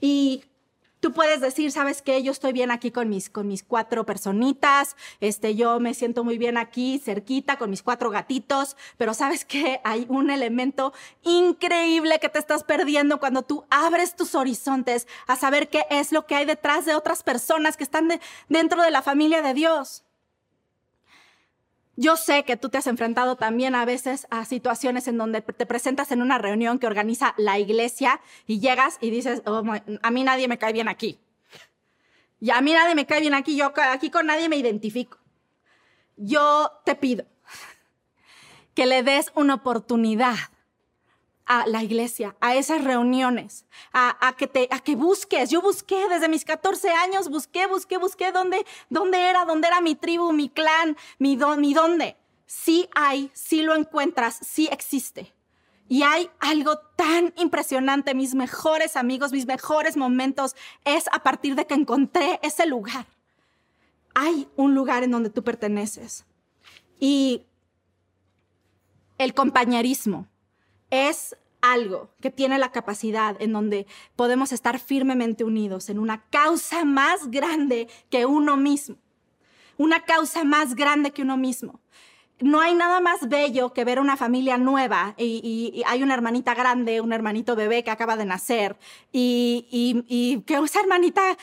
Y 0.00 0.44
Tú 1.00 1.12
puedes 1.12 1.40
decir, 1.40 1.70
¿sabes 1.70 2.02
qué? 2.02 2.22
Yo 2.24 2.32
estoy 2.32 2.52
bien 2.52 2.72
aquí 2.72 2.90
con 2.90 3.08
mis, 3.08 3.30
con 3.30 3.46
mis 3.46 3.62
cuatro 3.62 4.04
personitas, 4.04 4.96
este, 5.20 5.54
yo 5.54 5.78
me 5.78 5.94
siento 5.94 6.24
muy 6.24 6.38
bien 6.38 6.56
aquí, 6.56 6.98
cerquita, 6.98 7.56
con 7.56 7.70
mis 7.70 7.84
cuatro 7.84 8.10
gatitos, 8.10 8.76
pero 8.96 9.14
¿sabes 9.14 9.44
qué? 9.44 9.80
Hay 9.84 10.06
un 10.08 10.30
elemento 10.30 10.92
increíble 11.22 12.18
que 12.18 12.28
te 12.28 12.40
estás 12.40 12.64
perdiendo 12.64 13.20
cuando 13.20 13.42
tú 13.42 13.64
abres 13.70 14.16
tus 14.16 14.34
horizontes 14.34 15.06
a 15.28 15.36
saber 15.36 15.68
qué 15.68 15.84
es 15.88 16.10
lo 16.10 16.26
que 16.26 16.34
hay 16.34 16.44
detrás 16.44 16.84
de 16.84 16.96
otras 16.96 17.22
personas 17.22 17.76
que 17.76 17.84
están 17.84 18.08
dentro 18.48 18.82
de 18.82 18.90
la 18.90 19.02
familia 19.02 19.40
de 19.40 19.54
Dios. 19.54 20.07
Yo 22.00 22.16
sé 22.16 22.44
que 22.44 22.56
tú 22.56 22.68
te 22.68 22.78
has 22.78 22.86
enfrentado 22.86 23.34
también 23.34 23.74
a 23.74 23.84
veces 23.84 24.28
a 24.30 24.44
situaciones 24.44 25.08
en 25.08 25.18
donde 25.18 25.42
te 25.42 25.66
presentas 25.66 26.12
en 26.12 26.22
una 26.22 26.38
reunión 26.38 26.78
que 26.78 26.86
organiza 26.86 27.34
la 27.36 27.58
iglesia 27.58 28.20
y 28.46 28.60
llegas 28.60 28.98
y 29.00 29.10
dices, 29.10 29.42
oh, 29.46 29.64
a 30.02 30.10
mí 30.12 30.22
nadie 30.22 30.46
me 30.46 30.58
cae 30.58 30.72
bien 30.72 30.86
aquí. 30.86 31.18
Y 32.38 32.50
a 32.50 32.60
mí 32.60 32.72
nadie 32.72 32.94
me 32.94 33.04
cae 33.04 33.20
bien 33.20 33.34
aquí, 33.34 33.56
yo 33.56 33.72
aquí 33.90 34.10
con 34.10 34.26
nadie 34.26 34.48
me 34.48 34.54
identifico. 34.54 35.18
Yo 36.16 36.70
te 36.84 36.94
pido 36.94 37.26
que 38.76 38.86
le 38.86 39.02
des 39.02 39.32
una 39.34 39.54
oportunidad 39.54 40.36
a 41.48 41.66
la 41.66 41.82
iglesia, 41.82 42.36
a 42.40 42.54
esas 42.54 42.84
reuniones, 42.84 43.64
a, 43.92 44.34
que 44.36 44.46
te, 44.46 44.68
a 44.70 44.80
que 44.80 44.94
busques. 44.94 45.48
Yo 45.48 45.62
busqué 45.62 46.08
desde 46.08 46.28
mis 46.28 46.44
14 46.44 46.90
años, 46.90 47.30
busqué, 47.30 47.66
busqué, 47.66 47.96
busqué 47.96 48.30
dónde, 48.30 48.64
dónde 48.90 49.18
era, 49.18 49.46
dónde 49.46 49.66
era 49.66 49.80
mi 49.80 49.94
tribu, 49.94 50.32
mi 50.32 50.50
clan, 50.50 50.96
mi, 51.18 51.38
mi 51.56 51.74
dónde. 51.74 52.16
Sí 52.46 52.88
hay, 52.94 53.30
sí 53.32 53.62
lo 53.62 53.74
encuentras, 53.74 54.38
sí 54.42 54.68
existe. 54.70 55.34
Y 55.88 56.02
hay 56.02 56.30
algo 56.38 56.78
tan 56.96 57.32
impresionante, 57.38 58.14
mis 58.14 58.34
mejores 58.34 58.94
amigos, 58.94 59.32
mis 59.32 59.46
mejores 59.46 59.96
momentos, 59.96 60.54
es 60.84 61.06
a 61.12 61.22
partir 61.22 61.54
de 61.54 61.66
que 61.66 61.74
encontré 61.74 62.38
ese 62.42 62.66
lugar. 62.66 63.06
Hay 64.14 64.48
un 64.56 64.74
lugar 64.74 65.02
en 65.02 65.12
donde 65.12 65.30
tú 65.30 65.42
perteneces. 65.42 66.26
Y 67.00 67.46
el 69.16 69.32
compañerismo, 69.32 70.26
es 70.90 71.36
algo 71.60 72.10
que 72.20 72.30
tiene 72.30 72.58
la 72.58 72.70
capacidad 72.70 73.36
en 73.40 73.52
donde 73.52 73.86
podemos 74.16 74.52
estar 74.52 74.78
firmemente 74.78 75.44
unidos 75.44 75.88
en 75.88 75.98
una 75.98 76.24
causa 76.30 76.84
más 76.84 77.30
grande 77.30 77.88
que 78.10 78.26
uno 78.26 78.56
mismo. 78.56 78.96
Una 79.76 80.04
causa 80.04 80.44
más 80.44 80.74
grande 80.74 81.12
que 81.12 81.22
uno 81.22 81.36
mismo. 81.36 81.80
No 82.40 82.60
hay 82.60 82.74
nada 82.74 83.00
más 83.00 83.28
bello 83.28 83.72
que 83.72 83.84
ver 83.84 83.98
una 83.98 84.16
familia 84.16 84.58
nueva 84.58 85.14
y, 85.18 85.82
hay 85.86 86.02
una 86.02 86.14
hermanita 86.14 86.54
grande, 86.54 87.00
un 87.00 87.12
hermanito 87.12 87.56
bebé 87.56 87.82
que 87.82 87.90
acaba 87.90 88.16
de 88.16 88.24
nacer 88.24 88.76
y, 89.12 89.66
y 90.08 90.40
que 90.42 90.54
esa 90.54 90.80
hermanita 90.80 91.36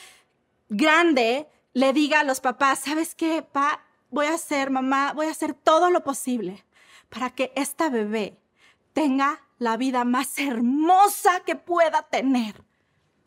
grande 0.70 1.46
le 1.74 1.92
diga 1.92 2.20
a 2.20 2.24
los 2.24 2.40
papás, 2.40 2.80
¿sabes 2.80 3.14
qué, 3.14 3.42
pa? 3.42 3.84
Voy 4.08 4.26
a 4.26 4.34
hacer, 4.34 4.70
mamá, 4.70 5.12
voy 5.14 5.26
a 5.26 5.30
hacer 5.30 5.52
todo 5.52 5.90
lo 5.90 6.02
posible 6.02 6.64
para 7.10 7.30
que 7.30 7.52
esta 7.54 7.90
bebé 7.90 8.38
tenga 8.96 9.42
la 9.58 9.76
vida 9.76 10.06
más 10.06 10.38
hermosa 10.38 11.40
que 11.40 11.54
pueda 11.54 12.00
tener. 12.00 12.64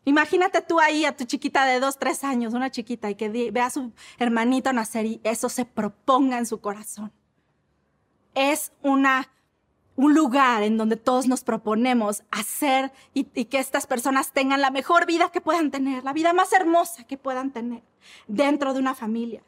Imagínate 0.04 0.62
tú 0.62 0.80
ahí 0.80 1.04
a 1.04 1.16
tu 1.16 1.26
chiquita 1.26 1.64
de 1.64 1.78
dos, 1.78 1.96
tres 1.96 2.24
años, 2.24 2.54
una 2.54 2.72
chiquita, 2.72 3.08
y 3.08 3.14
que 3.14 3.28
vea 3.52 3.66
a 3.66 3.70
su 3.70 3.92
hermanito 4.18 4.72
nacer 4.72 5.06
y 5.06 5.20
eso 5.22 5.48
se 5.48 5.64
proponga 5.64 6.38
en 6.38 6.46
su 6.46 6.60
corazón. 6.60 7.12
Es 8.34 8.72
una, 8.82 9.30
un 9.94 10.12
lugar 10.12 10.64
en 10.64 10.76
donde 10.76 10.96
todos 10.96 11.28
nos 11.28 11.44
proponemos 11.44 12.24
hacer 12.32 12.92
y, 13.14 13.28
y 13.32 13.44
que 13.44 13.60
estas 13.60 13.86
personas 13.86 14.32
tengan 14.32 14.60
la 14.60 14.72
mejor 14.72 15.06
vida 15.06 15.30
que 15.30 15.40
puedan 15.40 15.70
tener, 15.70 16.02
la 16.02 16.12
vida 16.12 16.32
más 16.32 16.52
hermosa 16.52 17.04
que 17.04 17.16
puedan 17.16 17.52
tener 17.52 17.84
dentro 18.26 18.74
de 18.74 18.80
una 18.80 18.96
familia. 18.96 19.44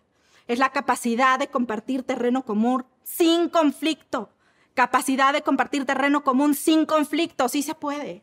Es 0.46 0.60
la 0.60 0.70
capacidad 0.70 1.40
de 1.40 1.48
compartir 1.48 2.04
terreno 2.04 2.44
común 2.44 2.86
sin 3.02 3.48
conflicto, 3.48 4.30
capacidad 4.74 5.32
de 5.32 5.42
compartir 5.42 5.84
terreno 5.84 6.24
común 6.24 6.54
sin 6.54 6.86
conflicto, 6.86 7.48
sí 7.48 7.62
se 7.62 7.74
puede. 7.74 8.22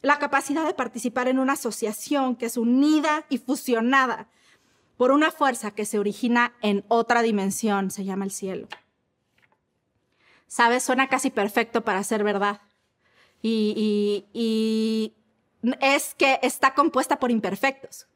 La 0.00 0.18
capacidad 0.18 0.64
de 0.64 0.74
participar 0.74 1.28
en 1.28 1.38
una 1.38 1.54
asociación 1.54 2.36
que 2.36 2.46
es 2.46 2.56
unida 2.56 3.24
y 3.28 3.38
fusionada 3.38 4.28
por 4.96 5.10
una 5.10 5.30
fuerza 5.30 5.70
que 5.72 5.84
se 5.84 5.98
origina 5.98 6.54
en 6.60 6.84
otra 6.88 7.22
dimensión, 7.22 7.90
se 7.90 8.04
llama 8.04 8.24
el 8.24 8.30
cielo. 8.30 8.68
¿Sabes? 10.46 10.82
Suena 10.82 11.08
casi 11.08 11.30
perfecto 11.30 11.84
para 11.84 12.02
ser 12.04 12.24
verdad. 12.24 12.60
Y, 13.42 14.24
y 14.32 15.14
es 15.80 16.14
que 16.14 16.40
está 16.42 16.74
compuesta 16.74 17.18
por 17.18 17.30
imperfectos. 17.30 18.08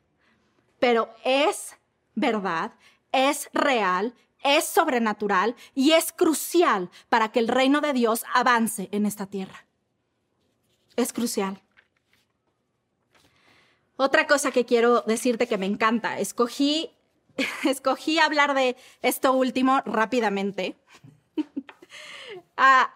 Pero 0.79 1.09
es 1.25 1.77
verdad, 2.15 2.73
es 3.13 3.49
real 3.53 4.15
es 4.45 4.65
sobrenatural 4.65 5.55
y 5.75 5.93
es 5.93 6.13
crucial 6.13 6.91
para 7.09 7.31
que 7.31 7.39
el 7.39 7.49
reino 7.49 7.81
de 7.81 7.93
Dios 7.93 8.25
avance 8.35 8.89
en 8.93 9.07
esta 9.07 9.27
tierra. 9.27 9.67
Es 10.97 11.13
crucial. 11.13 11.63
Otra 13.97 14.27
cosa 14.27 14.51
que 14.51 14.65
quiero 14.65 15.03
decirte 15.03 15.47
que 15.47 15.59
me 15.59 15.67
encanta, 15.67 16.19
escogí, 16.19 16.91
escogí 17.65 18.19
hablar 18.19 18.55
de 18.55 18.77
esto 19.03 19.33
último 19.33 19.81
rápidamente. 19.85 20.77
Ah, 22.55 22.95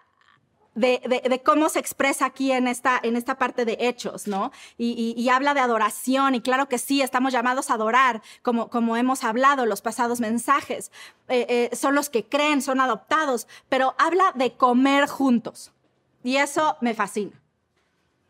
de, 0.77 1.41
cómo 1.43 1.69
se 1.69 1.79
expresa 1.79 2.25
aquí 2.25 2.51
en 2.51 2.67
esta, 2.67 2.99
en 3.01 3.15
esta 3.15 3.37
parte 3.37 3.65
de 3.65 3.77
hechos, 3.79 4.27
¿no? 4.27 4.51
Y, 4.77 5.27
habla 5.29 5.53
de 5.53 5.59
adoración, 5.59 6.35
y 6.35 6.41
claro 6.41 6.69
que 6.69 6.77
sí, 6.77 7.01
estamos 7.01 7.33
llamados 7.33 7.69
a 7.69 7.73
adorar, 7.73 8.21
como, 8.41 8.69
como 8.69 8.95
hemos 8.95 9.23
hablado 9.23 9.65
los 9.65 9.81
pasados 9.81 10.19
mensajes. 10.19 10.91
Eh, 11.27 11.69
eh, 11.71 11.75
son 11.75 11.95
los 11.95 12.09
que 12.09 12.25
creen, 12.25 12.61
son 12.61 12.79
adoptados, 12.79 13.47
pero 13.69 13.95
habla 13.97 14.31
de 14.35 14.53
comer 14.55 15.07
juntos. 15.07 15.71
Y 16.23 16.37
eso 16.37 16.77
me 16.81 16.93
fascina. 16.93 17.41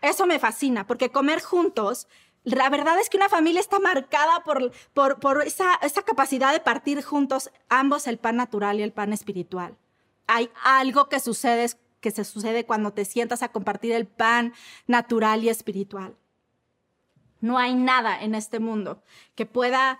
Eso 0.01 0.25
me 0.25 0.39
fascina, 0.39 0.87
porque 0.87 1.11
comer 1.11 1.41
juntos 1.41 2.07
la 2.43 2.69
verdad 2.69 2.97
es 2.97 3.09
que 3.09 3.17
una 3.17 3.27
familia 3.27 3.59
está 3.59 3.77
marcada 3.77 4.41
por, 4.45 4.71
por, 4.93 5.19
por 5.19 5.41
esa, 5.41 5.73
esa, 5.81 6.03
capacidad 6.03 6.53
de 6.53 6.61
partir 6.61 7.03
juntos 7.03 7.51
ambos 7.67 8.07
el 8.07 8.19
pan 8.19 8.37
natural 8.37 8.79
y 8.79 8.83
el 8.83 8.93
pan 8.93 9.11
espiritual. 9.11 9.75
Hay 10.27 10.49
algo 10.63 11.09
que 11.09 11.19
sucede 11.19 11.67
que 11.99 12.11
se 12.11 12.23
sucede 12.23 12.65
cuando 12.65 12.93
te 12.93 13.05
sientas 13.05 13.43
a 13.43 13.49
compartir 13.49 13.91
el 13.91 14.05
pan 14.05 14.53
natural 14.87 15.43
y 15.43 15.49
espiritual. 15.49 16.15
No 17.39 17.57
hay 17.57 17.75
nada 17.75 18.21
en 18.21 18.35
este 18.35 18.59
mundo 18.59 19.03
que 19.35 19.45
pueda 19.45 19.99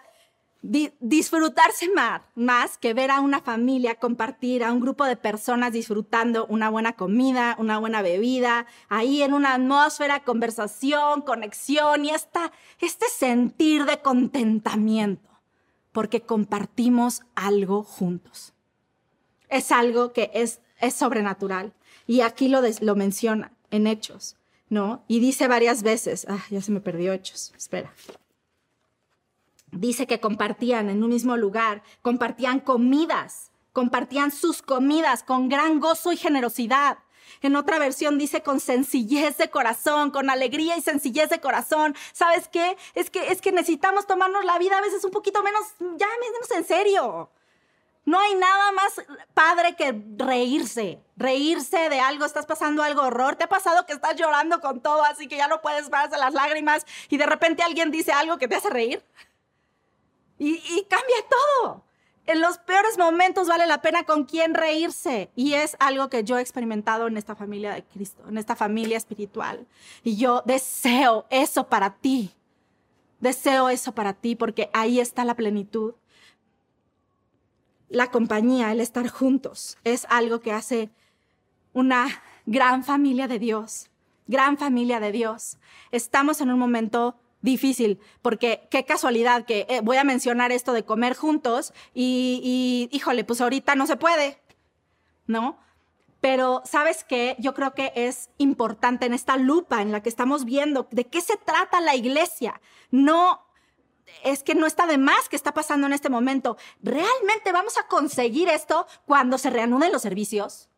disfrutarse 0.62 1.90
más, 1.94 2.22
más 2.36 2.78
que 2.78 2.94
ver 2.94 3.12
a 3.12 3.22
una 3.22 3.42
familia 3.42 3.96
compartir, 3.96 4.64
a 4.64 4.74
un 4.74 4.80
grupo 4.80 5.06
de 5.06 5.16
personas 5.16 5.72
disfrutando 5.72 6.46
una 6.48 6.70
buena 6.70 6.94
comida, 6.94 7.56
una 7.60 7.78
buena 7.78 8.02
bebida, 8.02 8.66
ahí 8.90 9.22
en 9.22 9.34
una 9.34 9.54
atmósfera, 9.54 10.24
conversación, 10.24 11.22
conexión 11.22 12.06
y 12.06 12.10
esta, 12.10 12.52
este 12.80 13.08
sentir 13.08 13.86
de 13.86 14.02
contentamiento, 14.02 15.30
porque 15.92 16.22
compartimos 16.22 17.22
algo 17.36 17.84
juntos. 17.84 18.54
Es 19.50 19.72
algo 19.72 20.12
que 20.12 20.32
es, 20.34 20.60
es 20.80 20.96
sobrenatural. 20.96 21.74
Y 22.08 22.22
aquí 22.22 22.48
lo, 22.48 22.62
lo 22.82 22.96
menciona 22.96 23.52
en 23.70 23.86
Hechos, 23.86 24.38
¿no? 24.70 25.04
Y 25.08 25.20
dice 25.20 25.48
varias 25.48 25.84
veces, 25.84 26.26
ah, 26.30 26.44
ya 26.50 26.62
se 26.62 26.72
me 26.72 26.80
perdió 26.80 27.14
Hechos, 27.14 27.54
espera. 27.56 27.94
Dice 29.72 30.08
que 30.08 30.22
compartían 30.22 30.90
en 30.90 31.04
un 31.04 31.10
mismo 31.10 31.36
lugar, 31.36 31.84
compartían 32.02 32.62
comidas, 32.62 33.52
compartían 33.74 34.32
sus 34.32 34.62
comidas 34.62 35.24
con 35.24 35.50
gran 35.50 35.82
gozo 35.82 36.14
y 36.14 36.18
generosidad. 36.18 37.00
En 37.42 37.58
otra 37.58 37.78
versión 37.78 38.18
dice 38.18 38.42
con 38.42 38.62
sencillez 38.62 39.38
de 39.38 39.50
corazón, 39.50 40.12
con 40.12 40.30
alegría 40.30 40.78
y 40.78 40.82
sencillez 40.82 41.30
de 41.30 41.42
corazón. 41.42 41.94
¿Sabes 42.14 42.48
qué? 42.48 42.78
Es 42.96 43.10
que 43.10 43.32
es 43.32 43.42
que 43.42 43.52
necesitamos 43.52 44.08
tomarnos 44.08 44.46
la 44.46 44.58
vida 44.58 44.78
a 44.78 44.82
veces 44.82 45.04
un 45.04 45.12
poquito 45.12 45.44
menos, 45.44 45.62
ya 45.80 46.08
menos 46.22 46.52
en 46.56 46.64
serio. 46.64 47.30
No 48.08 48.18
hay 48.22 48.36
nada 48.36 48.72
más 48.72 49.02
padre 49.34 49.76
que 49.76 49.94
reírse, 50.16 51.04
reírse 51.18 51.90
de 51.90 52.00
algo, 52.00 52.24
estás 52.24 52.46
pasando 52.46 52.82
algo 52.82 53.02
horror, 53.02 53.36
te 53.36 53.44
ha 53.44 53.50
pasado 53.50 53.86
que 53.86 53.92
estás 53.92 54.16
llorando 54.16 54.62
con 54.62 54.80
todo, 54.80 55.04
así 55.04 55.28
que 55.28 55.36
ya 55.36 55.50
no 55.50 55.62
puedes 55.62 55.90
de 55.90 56.18
las 56.18 56.34
lágrimas 56.34 56.86
y 57.10 57.18
de 57.18 57.26
repente 57.26 57.64
alguien 57.64 57.92
dice 57.92 58.14
algo 58.14 58.38
que 58.38 58.48
te 58.48 58.56
hace 58.56 58.70
reír. 58.70 59.04
Y, 60.40 60.56
cambia 60.90 61.18
todo. 61.30 61.84
en 62.28 62.40
los 62.40 62.60
peores 62.60 62.98
momentos 62.98 63.50
vale 63.50 63.68
la 63.68 63.82
pena 63.82 64.06
con 64.06 64.24
quién 64.24 64.54
reírse. 64.54 65.30
Y 65.36 65.56
es 65.56 65.76
algo 65.82 66.10
que 66.10 66.24
yo 66.24 66.38
he 66.38 66.42
experimentado 66.42 67.08
en 67.08 67.18
esta 67.18 67.36
familia 67.36 67.74
de 67.74 67.84
Cristo, 67.84 68.24
en 68.30 68.38
esta 68.38 68.56
familia 68.56 68.96
espiritual. 68.96 69.68
Y 70.02 70.16
yo 70.16 70.44
deseo 70.46 71.26
eso 71.30 71.68
para 71.68 71.96
ti. 71.96 72.32
Deseo 73.20 73.68
eso 73.68 73.92
para 73.92 74.14
ti 74.14 74.38
porque 74.38 74.70
ahí 74.72 75.02
está 75.02 75.26
la 75.26 75.36
plenitud. 75.36 75.94
La 77.90 78.12
compañía, 78.12 78.72
el 78.72 78.82
estar 78.82 79.08
juntos, 79.08 79.78
es 79.84 80.06
algo 80.10 80.42
que 80.42 80.52
hace 80.52 80.90
una 81.74 82.08
gran 82.46 82.84
familia 82.84 83.28
de 83.28 83.40
Dios. 83.40 83.90
Gran 84.28 84.58
familia 84.58 85.00
de 85.00 85.12
Dios. 85.12 85.58
Estamos 85.92 86.42
en 86.42 86.52
un 86.52 86.60
momento 86.60 87.16
difícil, 87.42 88.00
porque 88.22 88.68
qué 88.70 88.84
casualidad 88.84 89.46
que 89.46 89.66
eh, 89.70 89.82
voy 89.82 89.98
a 89.98 90.04
mencionar 90.04 90.52
esto 90.52 90.74
de 90.74 90.84
comer 90.84 91.16
juntos 91.16 91.74
y, 91.94 92.90
híjole, 92.92 93.24
pues 93.24 93.42
ahorita 93.42 93.76
no 93.76 93.88
se 93.88 93.96
puede, 93.96 94.42
¿no? 95.28 95.58
Pero 96.20 96.62
sabes 96.66 97.04
qué, 97.04 97.36
yo 97.40 97.54
creo 97.54 97.74
que 97.74 97.94
es 97.96 98.30
importante 98.38 99.06
en 99.06 99.14
esta 99.14 99.38
lupa 99.38 99.82
en 99.82 99.92
la 99.92 100.02
que 100.02 100.10
estamos 100.10 100.46
viendo 100.46 100.88
de 100.92 101.06
qué 101.06 101.22
se 101.22 101.38
trata 101.38 101.80
la 101.80 101.96
iglesia. 101.96 102.60
No 102.90 103.47
es 104.24 104.44
que 104.44 104.56
no 104.56 104.66
está 104.66 104.88
de 104.88 104.98
más 104.98 105.30
que 105.30 105.36
está 105.36 105.54
pasando 105.54 105.88
en 105.88 105.94
este 105.94 106.10
momento. 106.10 106.58
¿Realmente 106.82 107.52
vamos 107.52 107.78
a 107.78 107.88
conseguir 107.88 108.50
esto 108.50 108.88
cuando 109.06 109.38
se 109.38 109.50
reanuden 109.50 109.92
los 109.92 110.02
servicios? 110.02 110.70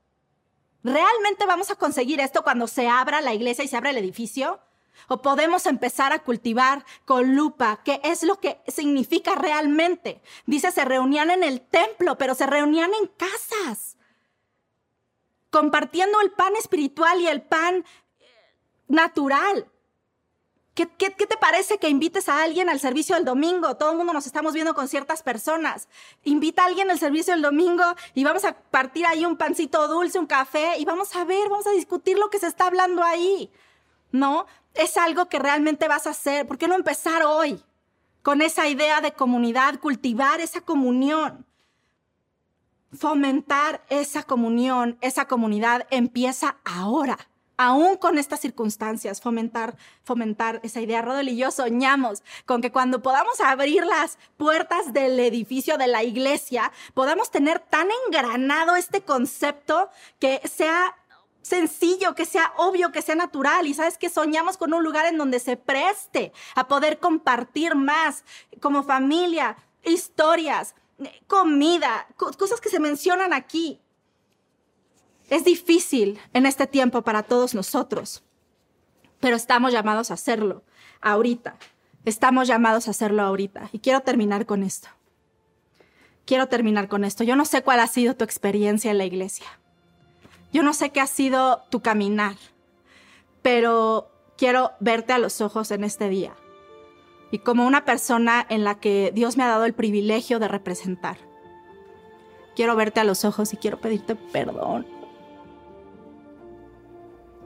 ¿Realmente 0.84 1.46
vamos 1.46 1.72
a 1.72 1.76
conseguir 1.76 2.20
esto 2.20 2.44
cuando 2.44 2.68
se 2.68 2.88
abra 2.88 3.22
la 3.22 3.34
iglesia 3.34 3.64
y 3.64 3.68
se 3.68 3.78
abra 3.78 3.90
el 3.90 3.98
edificio? 3.98 4.60
O 5.08 5.22
podemos 5.22 5.66
empezar 5.66 6.14
a 6.14 6.20
cultivar 6.20 6.86
con 7.06 7.36
lupa 7.36 7.82
qué 7.84 8.02
es 8.04 8.24
lo 8.24 8.40
que 8.40 8.62
significa 8.68 9.36
realmente. 9.36 10.22
Dice, 10.46 10.72
se 10.72 10.86
reunían 10.86 11.32
en 11.32 11.44
el 11.44 11.62
templo, 11.62 12.18
pero 12.18 12.36
se 12.36 12.46
reunían 12.46 12.92
en 12.94 13.08
casas, 13.08 13.98
compartiendo 15.50 16.20
el 16.22 16.32
pan 16.32 16.56
espiritual 16.56 17.22
y 17.22 17.28
el 17.28 17.42
pan 17.42 17.86
eh, 18.20 18.26
natural. 18.88 19.70
¿Qué, 20.88 21.10
te 21.10 21.38
parece 21.38 21.78
que 21.78 21.90
invites 21.90 22.30
a 22.30 22.44
alguien 22.44 22.70
al 22.70 22.80
servicio 22.80 23.16
del 23.16 23.26
domingo? 23.26 23.76
Todo 23.76 23.92
el 23.92 23.98
mundo 23.98 24.14
nos 24.14 24.26
estamos 24.26 24.54
viendo 24.54 24.74
con 24.74 24.88
ciertas 24.88 25.24
personas. 25.24 25.88
Invita 26.24 26.64
a 26.64 26.68
alguien 26.68 26.90
al 26.90 27.00
servicio 27.00 27.34
del 27.34 27.42
domingo 27.42 27.84
y 28.14 28.24
vamos 28.24 28.46
a 28.46 28.54
partir 28.54 29.06
ahí 29.06 29.26
un 29.26 29.38
pancito 29.38 29.88
dulce, 29.88 30.20
un 30.20 30.28
café 30.28 30.78
y 30.78 30.86
vamos 30.86 31.16
a 31.16 31.26
ver, 31.26 31.50
vamos 31.50 31.68
a 31.68 31.72
discutir 31.72 32.18
lo 32.18 32.30
que 32.30 32.40
se 32.40 32.48
está 32.48 32.68
hablando 32.68 33.04
ahí. 33.04 33.52
¿No? 34.12 34.48
es 34.74 34.98
algo 34.98 35.28
que 35.28 35.40
realmente 35.40 35.88
vas 35.88 36.08
a 36.08 36.12
hacer. 36.12 36.48
¿Por 36.48 36.58
qué 36.58 36.68
no 36.68 36.76
empezar 36.76 37.24
hoy 37.24 37.62
con 38.22 38.42
esa 38.42 38.68
idea 38.68 39.02
de 39.02 39.14
comunidad, 39.14 39.80
cultivar 39.80 40.42
esa 40.42 40.62
comunión? 40.62 41.46
Fomentar 42.92 43.84
esa 43.90 44.24
comunión, 44.24 44.98
esa 45.02 45.28
comunidad 45.28 45.86
empieza 45.92 46.58
ahora. 46.66 47.18
Aún 47.62 47.98
con 47.98 48.18
estas 48.18 48.40
circunstancias, 48.40 49.20
fomentar, 49.20 49.76
fomentar 50.06 50.62
esa 50.64 50.80
idea. 50.80 51.02
Rodol 51.02 51.28
y 51.28 51.36
yo 51.36 51.52
soñamos 51.52 52.24
con 52.46 52.62
que 52.62 52.72
cuando 52.72 53.02
podamos 53.02 53.42
abrir 53.42 53.86
las 53.86 54.18
puertas 54.38 54.94
del 54.94 55.20
edificio 55.20 55.78
de 55.78 55.88
la 55.88 56.02
iglesia, 56.04 56.72
podamos 56.94 57.32
tener 57.32 57.60
tan 57.60 57.90
engranado 58.06 58.78
este 58.78 59.02
concepto 59.02 59.90
que 60.20 60.40
sea 60.48 60.96
sencillo, 61.42 62.16
que 62.16 62.24
sea 62.24 62.54
obvio, 62.56 62.94
que 62.94 63.02
sea 63.02 63.16
natural. 63.16 63.68
Y 63.68 63.74
sabes 63.74 63.98
que 63.98 64.08
soñamos 64.08 64.56
con 64.56 64.74
un 64.74 64.82
lugar 64.82 65.08
en 65.08 65.18
donde 65.18 65.42
se 65.42 65.58
preste 65.58 66.32
a 66.56 66.70
poder 66.70 67.00
compartir 67.00 67.76
más 67.76 68.24
como 68.62 68.84
familia, 68.84 69.58
historias, 69.84 70.76
comida, 71.28 72.08
cosas 72.16 72.62
que 72.62 72.70
se 72.70 72.80
mencionan 72.80 73.34
aquí. 73.34 73.82
Es 75.30 75.44
difícil 75.44 76.20
en 76.34 76.46
este 76.46 76.68
tiempo 76.68 77.04
para 77.04 77.24
todos 77.24 77.54
nosotros, 77.54 78.24
pero 79.20 79.36
estamos 79.36 79.72
llamados 79.72 80.12
a 80.12 80.16
hacerlo 80.16 80.64
ahorita. 81.02 81.56
Estamos 82.06 82.48
llamados 82.48 82.88
a 82.88 82.92
hacerlo 82.92 83.22
ahorita. 83.22 83.70
Y 83.72 83.80
quiero 83.80 84.02
terminar 84.02 84.46
con 84.46 84.64
esto. 84.64 84.88
Quiero 86.26 86.48
terminar 86.48 86.88
con 86.88 87.04
esto. 87.04 87.24
Yo 87.24 87.36
no 87.36 87.46
sé 87.46 87.62
cuál 87.62 87.80
ha 87.80 87.88
sido 87.88 88.16
tu 88.16 88.24
experiencia 88.24 88.92
en 88.92 88.98
la 88.98 89.06
iglesia. 89.06 89.48
Yo 90.52 90.64
no 90.64 90.74
sé 90.74 90.90
qué 90.92 91.02
ha 91.02 91.08
sido 91.08 91.64
tu 91.70 91.82
caminar, 91.82 92.36
pero 93.44 94.10
quiero 94.38 94.72
verte 94.80 95.14
a 95.14 95.20
los 95.20 95.42
ojos 95.42 95.70
en 95.70 95.84
este 95.84 96.10
día 96.10 96.34
y 97.32 97.40
como 97.40 97.68
una 97.68 97.86
persona 97.86 98.46
en 98.50 98.64
la 98.64 98.80
que 98.80 99.12
Dios 99.14 99.38
me 99.38 99.44
ha 99.44 99.48
dado 99.48 99.66
el 99.66 99.74
privilegio 99.74 100.40
de 100.40 100.48
representar. 100.48 101.18
Quiero 102.56 102.76
verte 102.76 103.00
a 103.00 103.04
los 103.04 103.26
ojos 103.26 103.54
y 103.54 103.58
quiero 103.58 103.80
pedirte 103.80 104.16
perdón. 104.16 104.99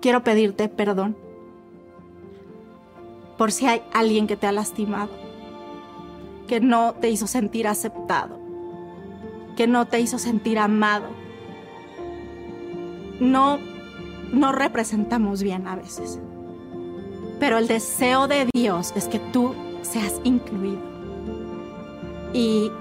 Quiero 0.03 0.23
pedirte 0.23 0.69
perdón 0.69 1.15
por 3.39 3.51
si 3.51 3.65
hay 3.65 3.81
alguien 3.93 4.27
que 4.27 4.35
te 4.35 4.45
ha 4.45 4.51
lastimado, 4.51 5.09
que 6.47 6.59
no 6.59 6.93
te 6.93 7.09
hizo 7.09 7.25
sentir 7.25 7.67
aceptado, 7.67 8.37
que 9.55 9.65
no 9.65 9.87
te 9.87 9.99
hizo 9.99 10.19
sentir 10.19 10.59
amado 10.59 11.23
no, 13.19 13.59
no 14.31 14.51
representamos 14.51 15.41
bien 15.41 15.67
a 15.67 15.75
veces. 15.75 16.19
Pero 17.39 17.57
el 17.57 17.67
deseo 17.67 18.27
de 18.27 18.47
Dios 18.53 18.93
es 18.95 19.07
que 19.07 19.19
tú 19.19 19.55
seas 19.81 20.19
incluido. 20.23 20.81
Y 22.33 22.71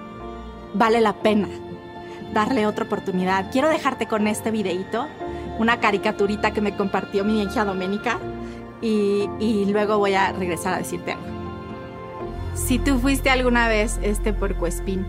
vale 0.74 1.00
la 1.00 1.14
pena 1.14 1.48
darle 2.32 2.66
otra 2.66 2.84
oportunidad. 2.84 3.50
Quiero 3.52 3.68
dejarte 3.68 4.06
con 4.06 4.26
este 4.26 4.50
videito, 4.50 5.06
una 5.58 5.80
caricaturita 5.80 6.52
que 6.52 6.60
me 6.60 6.76
compartió 6.76 7.24
mi 7.24 7.42
hija 7.42 7.64
Doménica 7.64 8.18
y, 8.80 9.64
luego 9.70 9.98
voy 9.98 10.14
a 10.14 10.32
regresar 10.32 10.74
a 10.74 10.78
decirte 10.78 11.12
algo. 11.12 11.24
Si 12.54 12.78
tú 12.78 12.98
fuiste 12.98 13.30
alguna 13.30 13.68
vez 13.68 13.98
este 14.02 14.32
puercoespín 14.32 15.06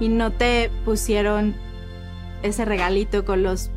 y 0.00 0.08
no 0.08 0.32
te 0.32 0.70
pusieron 0.84 1.54
ese 2.42 2.64
regalito 2.64 3.24
con 3.24 3.42
los 3.42 3.70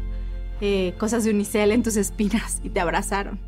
eh, 0.61 0.93
cosas 0.99 1.23
de 1.23 1.31
unicel 1.31 1.71
en 1.71 1.81
tus 1.81 1.97
espinas 1.97 2.59
y 2.63 2.69
te 2.69 2.79
abrazaron. 2.79 3.39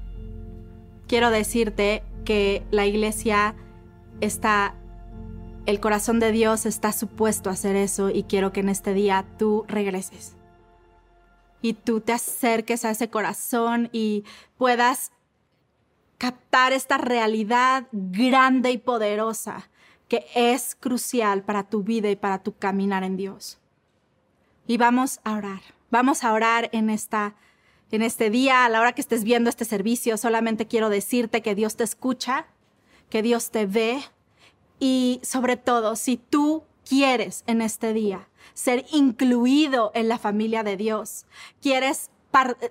Quiero 1.08 1.30
decirte 1.30 2.02
que 2.26 2.64
la 2.72 2.88
iglesia 2.88 3.56
está, 4.20 4.74
el 5.68 5.80
corazón 5.80 6.20
de 6.20 6.32
Dios 6.32 6.66
está 6.66 6.92
supuesto 6.92 7.50
a 7.50 7.54
hacer 7.54 7.76
eso 7.76 8.10
y 8.10 8.24
quiero 8.24 8.52
que 8.52 8.62
en 8.62 8.70
este 8.70 8.94
día 8.94 9.26
tú 9.38 9.66
regreses. 9.68 10.36
Y 11.64 11.74
tú 11.74 12.00
te 12.00 12.14
acerques 12.14 12.86
a 12.86 12.92
ese 12.92 13.10
corazón 13.10 13.90
y 13.92 14.24
puedas 14.58 15.12
captar 16.20 16.74
esta 16.74 17.00
realidad 17.00 17.88
grande 17.92 18.70
y 18.70 18.78
poderosa 18.78 19.70
que 20.08 20.28
es 20.36 20.76
crucial 20.76 21.42
para 21.42 21.64
tu 21.64 21.82
vida 21.82 22.12
y 22.12 22.16
para 22.16 22.44
tu 22.44 22.56
caminar 22.56 23.04
en 23.04 23.18
Dios. 23.18 23.58
Y 24.68 24.78
vamos 24.78 25.20
a 25.24 25.34
orar. 25.34 25.62
Vamos 25.90 26.24
a 26.24 26.34
orar 26.34 26.70
en 26.72 26.92
esta 26.92 27.36
en 27.92 28.02
este 28.02 28.32
día, 28.32 28.66
a 28.66 28.70
la 28.70 28.82
hora 28.82 28.94
que 28.94 29.02
estés 29.02 29.24
viendo 29.24 29.52
este 29.52 29.66
servicio, 29.66 30.18
solamente 30.18 30.66
quiero 30.66 30.90
decirte 30.90 31.44
que 31.44 31.54
Dios 31.54 31.76
te 31.76 31.84
escucha, 31.84 32.48
que 33.12 33.22
Dios 33.22 33.52
te 33.52 33.68
ve 33.68 34.02
y 34.80 35.22
sobre 35.24 35.58
todo, 35.58 35.96
si 35.96 36.18
tú 36.18 36.64
quieres 36.88 37.44
en 37.46 37.62
este 37.62 37.94
día 37.94 38.28
ser 38.54 38.86
incluido 38.92 39.92
en 39.94 40.08
la 40.08 40.18
familia 40.18 40.64
de 40.64 40.78
Dios, 40.78 41.26
quieres 41.62 42.10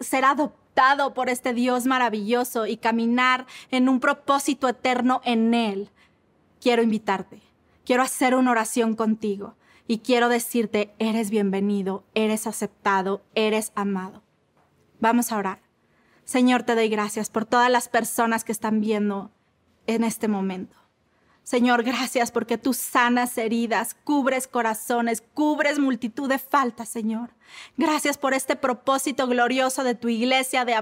ser 0.01 0.25
adoptado 0.25 1.15
por 1.15 1.29
este 1.29 1.55
Dios 1.55 1.87
maravilloso 1.87 2.67
y 2.67 2.77
caminar 2.77 3.47
en 3.71 3.89
un 3.89 4.01
propósito 4.01 4.69
eterno 4.69 5.21
en 5.25 5.55
Él, 5.55 5.91
quiero 6.61 6.83
invitarte, 6.83 7.43
quiero 7.85 8.03
hacer 8.03 8.35
una 8.35 8.51
oración 8.51 8.95
contigo 8.95 9.57
y 9.87 9.99
quiero 9.99 10.29
decirte, 10.29 10.95
eres 10.99 11.31
bienvenido, 11.31 12.05
eres 12.15 12.47
aceptado, 12.47 13.23
eres 13.35 13.73
amado. 13.75 14.23
Vamos 15.01 15.33
a 15.33 15.37
orar. 15.37 15.61
Señor, 16.25 16.63
te 16.63 16.75
doy 16.75 16.89
gracias 16.89 17.29
por 17.29 17.45
todas 17.45 17.71
las 17.71 17.89
personas 17.89 18.45
que 18.45 18.53
están 18.53 18.81
viendo 18.81 19.33
en 19.87 20.05
este 20.05 20.29
momento. 20.29 20.77
Señor, 21.45 21.83
gracias 21.83 22.31
porque 22.31 22.57
tú 22.57 22.73
sanas 22.73 23.37
heridas, 23.37 23.95
cubres 24.05 24.47
corazones, 24.47 25.25
cubres 25.35 25.81
multitud 25.81 26.29
de 26.29 26.39
faltas, 26.39 26.89
Señor. 26.89 27.35
Gracias 27.77 28.17
por 28.17 28.33
este 28.33 28.55
propósito 28.55 29.27
glorioso 29.27 29.83
de 29.83 29.97
tu 29.97 30.09
iglesia, 30.09 30.65
de, 30.65 30.73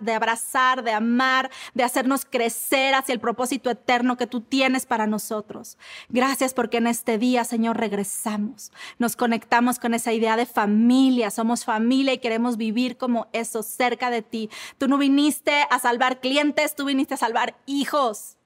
de, 0.00 0.12
abrazar, 0.12 0.84
de 0.84 0.92
amar, 0.92 1.50
de 1.74 1.84
hacernos 1.84 2.26
crecer 2.26 2.94
hacia 2.94 3.14
el 3.14 3.18
propósito 3.18 3.70
eterno 3.70 4.16
que 4.18 4.26
tú 4.26 4.42
tienes 4.42 4.84
para 4.84 5.06
nosotros. 5.06 5.78
Gracias 6.10 6.52
porque 6.52 6.76
en 6.76 6.86
este 6.86 7.16
día, 7.16 7.44
Señor, 7.44 7.78
regresamos. 7.78 8.72
Nos 8.98 9.16
conectamos 9.16 9.78
con 9.78 9.94
esa 9.94 10.12
idea 10.12 10.36
de 10.36 10.46
familia. 10.46 11.30
Somos 11.30 11.64
familia 11.64 12.12
y 12.12 12.18
queremos 12.18 12.58
vivir 12.58 12.98
como 12.98 13.28
eso, 13.32 13.62
cerca 13.62 14.10
de 14.10 14.22
ti. 14.22 14.50
Tú 14.78 14.86
no 14.86 14.98
viniste 14.98 15.64
a 15.70 15.78
salvar 15.78 16.20
clientes, 16.20 16.76
tú 16.76 16.84
viniste 16.84 17.14
a 17.14 17.16
salvar 17.16 17.56
hijos. 17.66 18.36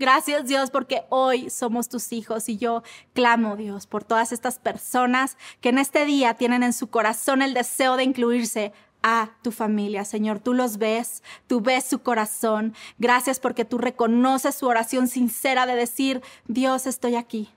Gracias 0.00 0.46
Dios 0.46 0.70
porque 0.70 1.02
hoy 1.10 1.50
somos 1.50 1.90
tus 1.90 2.14
hijos 2.14 2.48
y 2.48 2.56
yo 2.56 2.82
clamo 3.12 3.54
Dios 3.54 3.86
por 3.86 4.02
todas 4.02 4.32
estas 4.32 4.58
personas 4.58 5.36
que 5.60 5.68
en 5.68 5.76
este 5.76 6.06
día 6.06 6.32
tienen 6.32 6.62
en 6.62 6.72
su 6.72 6.86
corazón 6.86 7.42
el 7.42 7.52
deseo 7.52 7.98
de 7.98 8.04
incluirse 8.04 8.72
a 9.02 9.32
tu 9.42 9.52
familia, 9.52 10.06
Señor. 10.06 10.40
Tú 10.40 10.54
los 10.54 10.78
ves, 10.78 11.22
tú 11.46 11.60
ves 11.60 11.84
su 11.84 11.98
corazón. 11.98 12.72
Gracias 12.98 13.40
porque 13.40 13.66
tú 13.66 13.76
reconoces 13.76 14.54
su 14.54 14.68
oración 14.68 15.06
sincera 15.06 15.66
de 15.66 15.74
decir, 15.74 16.22
Dios, 16.46 16.86
estoy 16.86 17.16
aquí. 17.16 17.50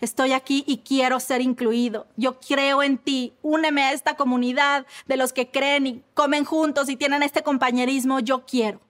Estoy 0.00 0.34
aquí 0.34 0.62
y 0.68 0.78
quiero 0.78 1.18
ser 1.18 1.40
incluido. 1.40 2.06
Yo 2.16 2.38
creo 2.38 2.84
en 2.84 2.98
ti. 2.98 3.32
Úneme 3.42 3.82
a 3.82 3.92
esta 3.92 4.14
comunidad 4.14 4.86
de 5.08 5.16
los 5.16 5.32
que 5.32 5.50
creen 5.50 5.88
y 5.88 6.04
comen 6.14 6.44
juntos 6.44 6.90
y 6.90 6.94
tienen 6.94 7.24
este 7.24 7.42
compañerismo. 7.42 8.20
Yo 8.20 8.46
quiero. 8.46 8.80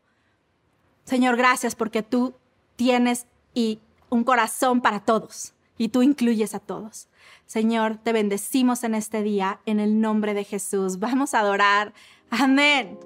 Señor, 1.09 1.39
gracias 1.39 1.75
porque 1.75 2.03
tú 2.03 2.35
tienes 2.79 3.27
y 3.55 3.81
un 4.09 4.23
corazón 4.23 4.81
para 4.81 5.01
todos 5.01 5.53
y 5.77 5.89
tú 5.89 6.03
incluyes 6.03 6.55
a 6.55 6.61
todos. 6.61 7.09
Señor, 7.45 7.97
te 7.97 8.13
bendecimos 8.13 8.85
en 8.85 8.95
este 8.95 9.23
día 9.23 9.61
en 9.67 9.81
el 9.81 10.01
nombre 10.01 10.33
de 10.33 10.45
Jesús. 10.45 10.99
Vamos 11.01 11.35
a 11.35 11.41
adorar. 11.41 11.93
Amén. 12.31 12.99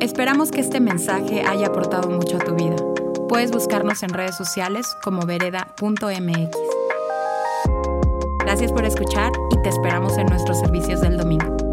Esperamos 0.00 0.52
que 0.52 0.60
este 0.60 0.78
mensaje 0.78 1.42
haya 1.42 1.66
aportado 1.66 2.08
mucho 2.08 2.36
a 2.36 2.40
tu 2.40 2.54
vida. 2.54 2.76
Puedes 3.28 3.50
buscarnos 3.50 4.02
en 4.04 4.10
redes 4.10 4.36
sociales 4.36 4.86
como 5.02 5.26
vereda.mx. 5.26 6.56
Gracias 8.38 8.72
por 8.72 8.84
escuchar 8.84 9.32
y 9.50 9.62
te 9.62 9.68
esperamos 9.68 10.16
en 10.16 10.26
nuestros 10.26 10.60
servicios 10.60 11.00
del 11.00 11.18
domingo. 11.18 11.67